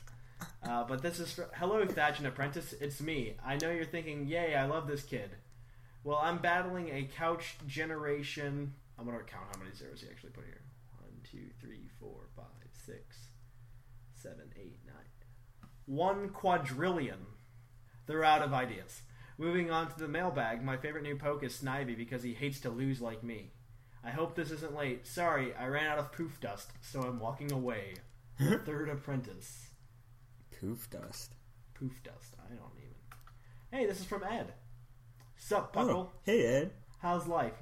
[0.63, 2.75] Uh, but this is for, hello Thatch and Apprentice.
[2.81, 3.35] It's me.
[3.45, 5.31] I know you're thinking, "Yay, I love this kid."
[6.05, 8.75] Well, I'm battling a couch generation.
[8.99, 10.63] I'm gonna count how many zeros he actually put here.
[10.99, 13.29] One, two, three, four, five, six,
[14.15, 14.97] seven, eight, nine.
[15.87, 17.27] One quadrillion.
[18.07, 19.03] They're out of ideas.
[19.39, 22.71] Moving on to the mailbag, my favorite new poke is Snivy because he hates to
[22.71, 23.53] lose like me.
[24.05, 25.07] I hope this isn't late.
[25.07, 27.95] Sorry, I ran out of poof dust, so I'm walking away.
[28.39, 29.70] Third apprentice.
[30.61, 31.33] Poof dust.
[31.75, 32.35] Poof dust.
[32.45, 32.95] I don't even.
[33.73, 34.53] Hey, this is from Ed.
[35.37, 35.91] Sup, Puckle?
[35.91, 36.73] Oh, hey Ed.
[36.99, 37.55] How's life?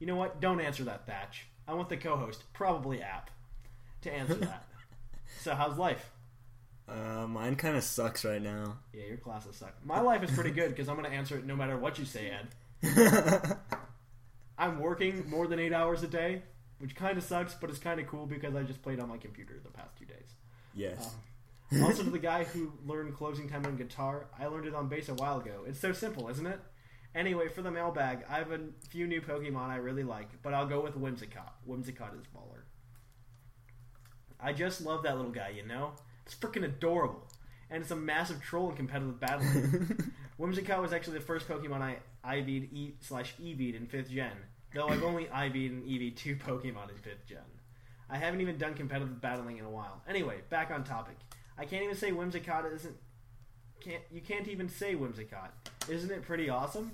[0.00, 0.40] You know what?
[0.40, 1.46] Don't answer that, Thatch.
[1.68, 3.30] I want the co-host, probably App,
[4.02, 4.64] to answer that.
[5.40, 6.10] so, how's life?
[6.88, 8.78] Uh, mine kind of sucks right now.
[8.92, 9.74] Yeah, your classes suck.
[9.84, 12.04] My life is pretty good because I'm going to answer it no matter what you
[12.04, 12.48] say, Ed.
[14.58, 16.42] I'm working more than eight hours a day,
[16.78, 19.18] which kind of sucks, but it's kind of cool because I just played on my
[19.18, 20.34] computer the past two days.
[20.74, 21.14] Yes.
[21.82, 25.08] Also, to the guy who learned closing time on guitar, I learned it on bass
[25.08, 25.62] a while ago.
[25.66, 26.60] It's so simple, isn't it?
[27.14, 28.58] Anyway, for the mailbag, I have a
[28.88, 31.52] few new Pokemon I really like, but I'll go with Whimsicott.
[31.68, 32.62] Whimsicott is baller.
[34.40, 35.92] I just love that little guy, you know?
[36.24, 37.26] It's freaking adorable.
[37.68, 40.12] And it's a massive troll in competitive battling.
[40.40, 44.32] Whimsicott was actually the first Pokemon I IV'd e- slash EV'd in 5th gen,
[44.74, 47.38] though I've only IV'd and EV'd two Pokemon in 5th gen.
[48.08, 50.02] I haven't even done competitive battling in a while.
[50.08, 51.16] Anyway, back on topic.
[51.58, 52.96] I can't even say Whimsicott isn't.
[53.80, 55.50] Can't you can't even say Whimsicott?
[55.88, 56.92] Isn't it pretty awesome?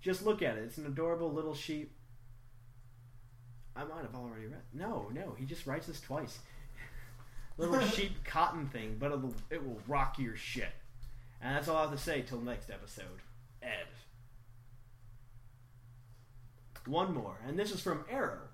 [0.00, 0.64] Just look at it.
[0.64, 1.92] It's an adorable little sheep.
[3.74, 4.62] I might have already read.
[4.72, 6.38] No, no, he just writes this twice.
[7.58, 10.72] little sheep cotton thing, but it'll, it will rock your shit.
[11.40, 13.20] And that's all I have to say till next episode.
[13.62, 13.86] Ed.
[16.86, 18.48] One more, and this is from Arrow.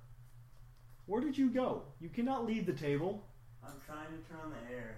[1.06, 1.82] Where did you go?
[2.00, 3.24] You cannot leave the table.
[3.66, 4.96] I'm trying to turn on the air.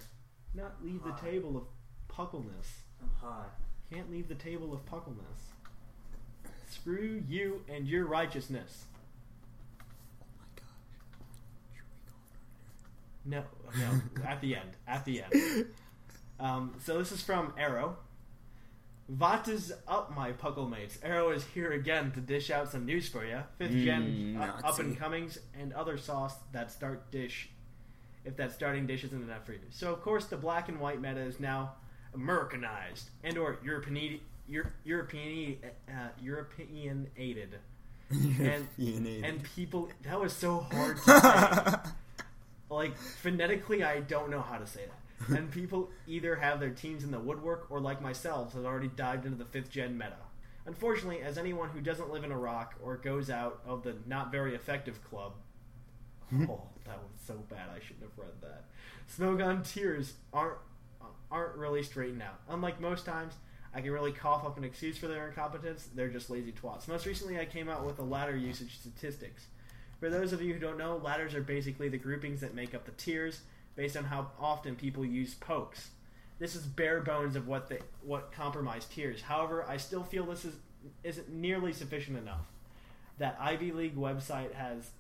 [0.55, 1.65] Not leave the table of
[2.09, 2.69] puckleness.
[3.03, 3.51] I'm hot.
[3.93, 5.51] Can't leave the table of puckleness.
[6.71, 8.85] Screw you and your righteousness.
[10.21, 10.67] Oh my gosh.
[11.77, 11.85] Sure
[13.27, 13.45] we go.
[13.79, 14.71] No, no, at the end.
[14.89, 15.67] At the end.
[16.41, 17.97] Um, so this is from Arrow.
[19.07, 20.99] What is up, my puckle mates?
[21.03, 23.39] Arrow is here again to dish out some news for you.
[23.59, 24.83] Fifth gen Mm, up, up Nazi.
[24.83, 27.49] and comings and other sauce that start dish.
[28.27, 29.61] If that starting dish isn't enough for you.
[29.71, 31.75] So of course the black and white meta is now
[32.15, 35.59] Americanized and or European Euro- European
[35.89, 37.59] uh, European aided.
[38.11, 38.69] and
[39.25, 41.91] and people that was so hard to say.
[42.71, 44.93] like phonetically I don't know how to say that.
[45.39, 49.25] And people either have their teams in the woodwork or like myself has already dived
[49.25, 50.17] into the fifth gen meta.
[50.67, 54.55] Unfortunately, as anyone who doesn't live in Iraq or goes out of the not very
[54.55, 55.33] effective club
[56.49, 58.65] Oh, that was so bad I shouldn't have read that.
[59.09, 60.59] Smogon tiers aren't
[61.31, 62.41] aren't really straightened out.
[62.49, 63.35] Unlike most times,
[63.75, 65.89] I can really cough up an excuse for their incompetence.
[65.95, 66.89] They're just lazy twats.
[66.89, 69.47] Most recently, I came out with the ladder usage statistics.
[70.01, 72.85] For those of you who don't know, ladders are basically the groupings that make up
[72.85, 73.41] the tiers
[73.75, 75.91] based on how often people use pokes.
[76.39, 79.23] This is bare bones of what the what compromised tiers.
[79.23, 80.55] However, I still feel this is
[81.03, 82.47] isn't nearly sufficient enough.
[83.19, 84.91] That Ivy League website has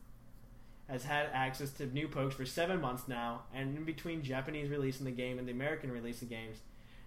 [0.89, 4.99] has had access to new pokes for seven months now, and in between Japanese release
[5.01, 6.59] in the game and the American release of games,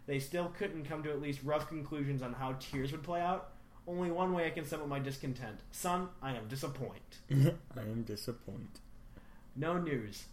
[0.06, 3.52] they still couldn't come to at least rough conclusions on how tiers would play out.
[3.88, 5.60] Only one way I can sum up my discontent.
[5.72, 7.02] Son, I am disappointed.
[7.76, 8.80] I am disappointed.
[9.56, 10.26] No news.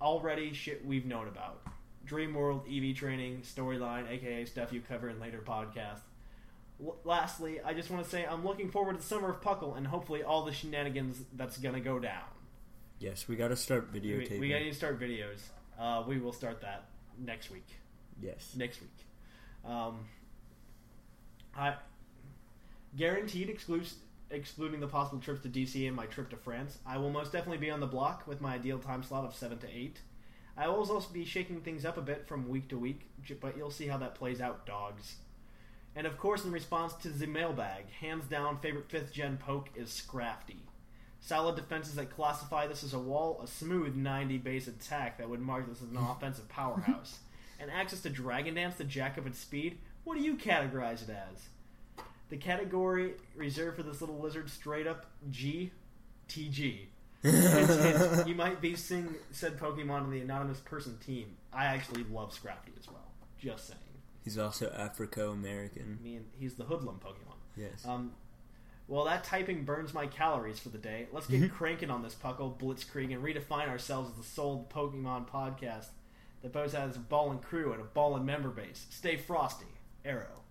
[0.00, 1.62] Already shit we've known about.
[2.04, 6.00] Dream World, EV training, storyline, aka stuff you cover in later podcasts.
[6.84, 9.76] L- lastly, I just want to say I'm looking forward to the summer of Puckle
[9.76, 12.22] and hopefully all the shenanigans that's gonna go down.
[12.98, 14.40] Yes, we got to start We, videotaping.
[14.40, 15.40] we gotta start videos.
[15.78, 16.86] Uh, we will start that
[17.18, 17.66] next week.
[18.22, 18.54] yes.
[18.56, 19.70] Next week.
[19.70, 20.06] Um,
[21.54, 21.74] I
[22.96, 23.94] guaranteed exclus-
[24.30, 26.78] excluding the possible trips to DC and my trip to France.
[26.86, 29.58] I will most definitely be on the block with my ideal time slot of seven
[29.58, 30.00] to eight.
[30.56, 33.02] I will also be shaking things up a bit from week to week,
[33.42, 35.16] but you'll see how that plays out, dogs.
[35.94, 39.88] And of course, in response to the mailbag, hands down favorite fifth gen poke is
[39.90, 40.56] Scrafty.
[41.20, 45.40] Solid defenses that classify this as a wall, a smooth 90 base attack that would
[45.40, 47.18] mark this as an offensive powerhouse,
[47.58, 49.78] and access to Dragon Dance to jack up its speed.
[50.04, 51.48] What do you categorize it as?
[52.28, 55.72] The category reserved for this little lizard straight up G.
[57.22, 61.36] Hint, hint, you might be seeing said Pokemon on the anonymous person team.
[61.52, 63.12] I actually love Scrafty as well.
[63.38, 63.80] Just saying.
[64.24, 65.98] He's also Africo American.
[66.00, 67.36] I mean, he's the hoodlum Pokemon.
[67.56, 67.86] Yes.
[67.86, 68.12] Um,
[68.88, 71.08] well, that typing burns my calories for the day.
[71.12, 75.86] Let's get cranking on this Puckle Blitzkrieg and redefine ourselves as the sole Pokemon podcast
[76.42, 78.86] that both has a ball and crew and a ball and member base.
[78.90, 79.66] Stay frosty.
[80.04, 80.42] Arrow.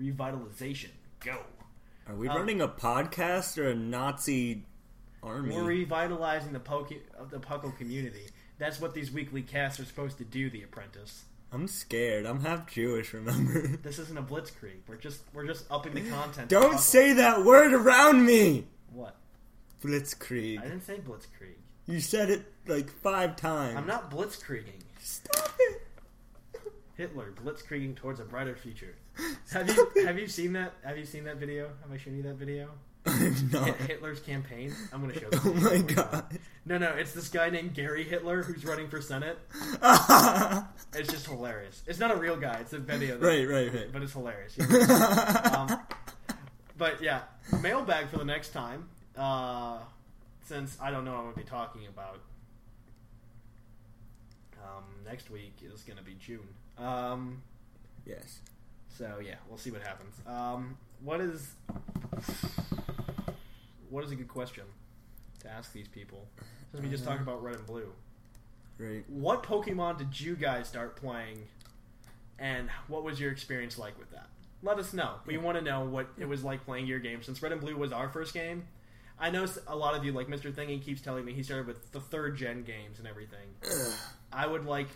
[0.00, 0.90] Revitalization.
[1.20, 1.38] Go.
[2.08, 4.64] Are we um, running a podcast or a Nazi
[5.22, 5.54] army?
[5.54, 8.26] We're revitalizing the Poke of the Puckle community.
[8.58, 10.50] That's what these weekly casts are supposed to do.
[10.50, 11.24] The Apprentice.
[11.54, 12.26] I'm scared.
[12.26, 13.14] I'm half Jewish.
[13.14, 13.78] Remember?
[13.82, 14.80] This isn't a Blitzkrieg.
[14.88, 16.48] We're just we're just upping the content.
[16.48, 18.66] Don't say that word around me.
[18.92, 19.16] what.
[19.82, 20.58] Blitzkrieg.
[20.58, 21.54] I didn't say Blitzkrieg.
[21.86, 23.76] You said it like five times.
[23.76, 24.82] I'm not Blitzkrieging.
[24.98, 25.82] Stop it.
[26.96, 28.94] Hitler blitzkrieging towards a brighter future.
[29.52, 30.74] Have you have you seen that?
[30.84, 31.68] Have you seen that video?
[31.82, 32.70] Have I shown you that video?
[33.06, 33.66] I'm not.
[33.66, 34.74] Hit- Hitler's campaign.
[34.92, 35.28] I'm gonna show.
[35.44, 36.38] Oh my god.
[36.64, 39.38] No, no, it's this guy named Gary Hitler who's running for senate.
[40.96, 41.82] It's just hilarious.
[41.88, 42.58] It's not a real guy.
[42.60, 43.18] It's a video.
[43.18, 43.92] That, right, right, right.
[43.92, 44.56] But it's hilarious.
[45.52, 45.76] um,
[46.78, 47.22] but yeah,
[47.60, 48.88] mailbag for the next time.
[49.18, 49.78] Uh,
[50.44, 52.20] since I don't know what I'm gonna be talking about.
[54.62, 56.46] Um, next week is gonna be June.
[56.78, 57.42] Um,
[58.06, 58.38] yes.
[58.96, 60.14] So yeah, we'll see what happens.
[60.26, 61.54] Um, what is
[63.94, 64.64] what is a good question
[65.38, 66.26] to ask these people?
[66.72, 67.92] Since we just talked about red and blue,
[68.76, 69.04] Right.
[69.08, 71.46] what Pokemon did you guys start playing,
[72.40, 74.26] and what was your experience like with that?
[74.64, 75.20] Let us know.
[75.26, 77.22] We want to know what it was like playing your game.
[77.22, 78.66] Since Red and Blue was our first game,
[79.16, 80.52] I know a lot of you, like Mr.
[80.52, 83.46] Thingy, keeps telling me he started with the third gen games and everything.
[84.32, 84.88] I would like,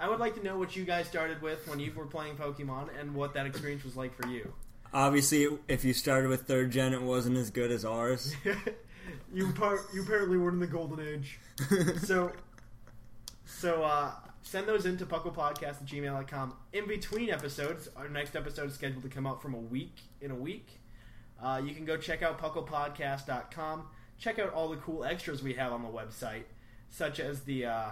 [0.00, 2.88] I would like to know what you guys started with when you were playing Pokemon
[2.98, 4.52] and what that experience was like for you.
[4.92, 8.34] Obviously, if you started with third gen, it wasn't as good as ours.
[9.32, 11.38] you par- you apparently weren't in the golden age.
[12.02, 12.32] so
[13.44, 14.12] so uh,
[14.42, 16.54] send those into pucklepodcast at gmail.com.
[16.72, 20.30] In between episodes, our next episode is scheduled to come out from a week in
[20.30, 20.80] a week.
[21.42, 23.84] Uh, you can go check out pucklepodcast.com.
[24.18, 26.44] Check out all the cool extras we have on the website,
[26.90, 27.90] such as the uh,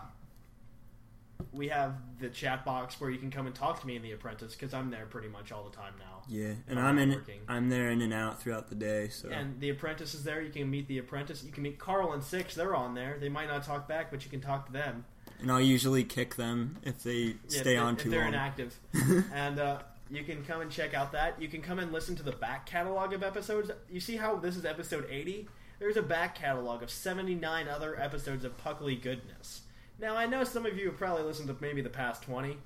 [1.53, 4.13] we have the chat box where you can come and talk to me in the
[4.13, 6.23] apprentice because I'm there pretty much all the time now.
[6.29, 7.11] Yeah, and I'm I'm in.
[7.13, 7.41] working.
[7.49, 9.09] I'm there in and out throughout the day.
[9.09, 10.41] So And the apprentice is there.
[10.43, 11.43] You can meet the apprentice.
[11.45, 12.55] You can meet Carl and Six.
[12.55, 13.17] They're on there.
[13.21, 15.05] They might not talk back, but you can talk to them.
[15.41, 18.35] and I'll usually kick them if they Yeah, stay if, on if too they're long.
[18.35, 18.79] inactive.
[19.33, 19.79] and uh,
[20.11, 21.41] you can come and check out that.
[21.41, 23.71] You can come and listen to the back catalog of episodes.
[23.91, 25.49] You see how this is episode 80?
[25.79, 29.63] There's a back catalog of 79 other episodes of Puckly goodness.
[30.01, 32.57] Now, I know some of you have probably listened to maybe the past 20,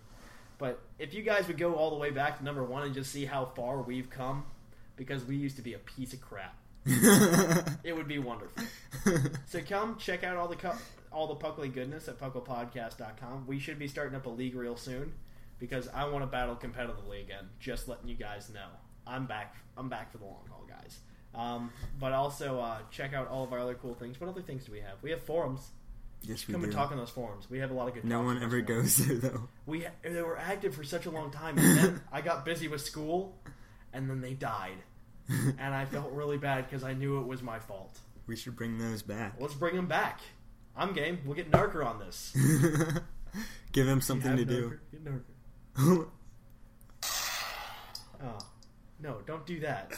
[0.58, 3.10] but if you guys would go all the way back to number one and just
[3.10, 4.44] see how far we've come,
[4.96, 6.54] because we used to be a piece of crap,
[6.84, 8.64] it would be wonderful.
[9.46, 10.76] So come check out all the cu-
[11.10, 13.46] all the Puckly goodness at pucklepodcast.com.
[13.46, 15.12] We should be starting up a league real soon
[15.58, 17.48] because I want to battle competitively again.
[17.60, 18.66] Just letting you guys know,
[19.06, 19.56] I'm back.
[19.76, 20.98] I'm back for the long haul, guys.
[21.34, 24.20] Um, but also uh, check out all of our other cool things.
[24.20, 25.02] What other things do we have?
[25.02, 25.70] We have forums.
[26.22, 26.66] Yes, we Come do.
[26.66, 27.48] and talk on those forums.
[27.50, 28.04] We have a lot of good.
[28.04, 28.98] no one ever forums.
[28.98, 29.48] goes there though.
[29.66, 32.80] We they were active for such a long time, and then I got busy with
[32.80, 33.36] school,
[33.92, 34.76] and then they died,
[35.28, 37.98] and I felt really bad because I knew it was my fault.
[38.26, 39.34] We should bring those back.
[39.38, 40.20] Let's bring them back.
[40.76, 41.18] I'm game.
[41.24, 42.34] We'll get Narker on this.
[43.72, 44.78] Give him something to Have do.
[44.92, 46.08] Get Narker.
[48.24, 48.38] Oh
[49.02, 49.16] no!
[49.26, 49.92] Don't do that.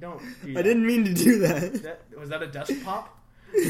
[0.00, 0.18] Don't.
[0.42, 1.74] Do I didn't mean to do that.
[1.82, 3.18] That, was that a desk pop?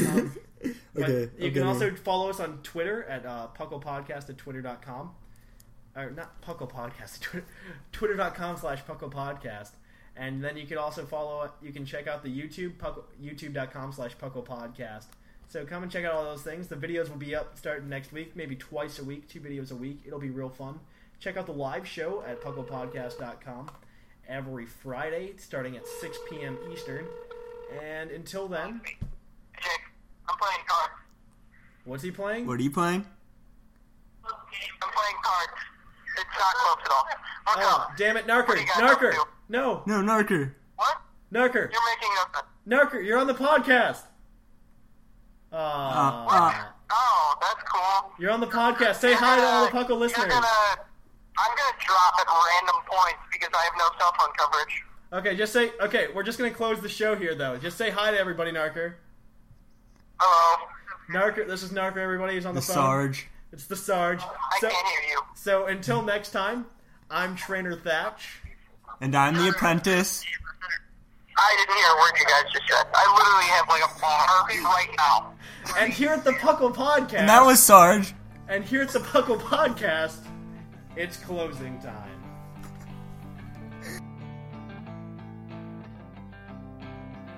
[0.07, 0.33] Um,
[0.63, 1.95] Okay, you okay, can also man.
[1.97, 5.11] follow us on Twitter at uh, pucklepodcast at twitter.com.
[5.95, 7.45] or not Puckle Podcast, Twitter,
[7.91, 9.71] twitter.com slash Puckle Podcast.
[10.15, 14.17] And then you can also follow, you can check out the YouTube, Puckle, youtube.com slash
[14.17, 15.05] Puckle Podcast.
[15.47, 16.67] So come and check out all those things.
[16.67, 19.75] The videos will be up starting next week, maybe twice a week, two videos a
[19.75, 20.01] week.
[20.05, 20.79] It'll be real fun.
[21.19, 23.69] Check out the live show at pucklepodcast.com
[24.27, 26.57] every Friday, starting at 6 p.m.
[26.71, 27.05] Eastern.
[27.81, 28.99] And until then, Jake,
[30.29, 30.93] I'm playing cards.
[31.85, 32.45] what's he playing?
[32.47, 33.05] What are you playing?
[34.25, 35.53] I'm playing cards.
[36.17, 37.05] It's not close at all.
[37.07, 37.97] Look Oh, up.
[37.97, 38.49] damn it, Narker!
[38.49, 39.13] are you guys up Narker!
[39.49, 39.83] No!
[39.85, 40.53] No, Narker.
[40.75, 40.97] What?
[41.33, 41.71] Narker!
[41.71, 42.47] You're making nothing.
[42.67, 44.01] Narker, you're on the podcast!
[45.53, 46.73] Uh, Aw.
[46.91, 48.11] Oh, that's cool.
[48.19, 48.95] You're on the podcast.
[48.95, 50.25] Say hi to all the Puckle listeners.
[50.27, 54.83] gonna, I'm gonna drop at random points because I have no cell phone coverage.
[55.13, 55.71] Okay, just say.
[55.81, 57.57] Okay, we're just gonna close the show here, though.
[57.57, 58.95] Just say hi to everybody, Narker.
[60.19, 60.67] Hello.
[61.11, 61.97] Narker, this is Narker.
[61.97, 62.75] Everybody who's on the, The phone.
[62.75, 63.27] Sarge.
[63.53, 64.21] It's the Sarge.
[64.21, 65.21] I So, can't hear you.
[65.35, 66.65] so until next time,
[67.09, 68.39] I'm Trainer Thatch.
[68.99, 70.23] And I'm the apprentice.
[71.39, 72.87] I didn't hear a word you guys just said.
[72.93, 75.33] I literally have like a bar right now.
[75.79, 77.13] And here at the Puckle Podcast.
[77.19, 78.13] And that was Sarge.
[78.49, 80.17] And here at the Puckle Podcast,
[80.95, 82.11] it's closing time.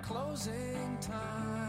[0.01, 1.68] Closing time.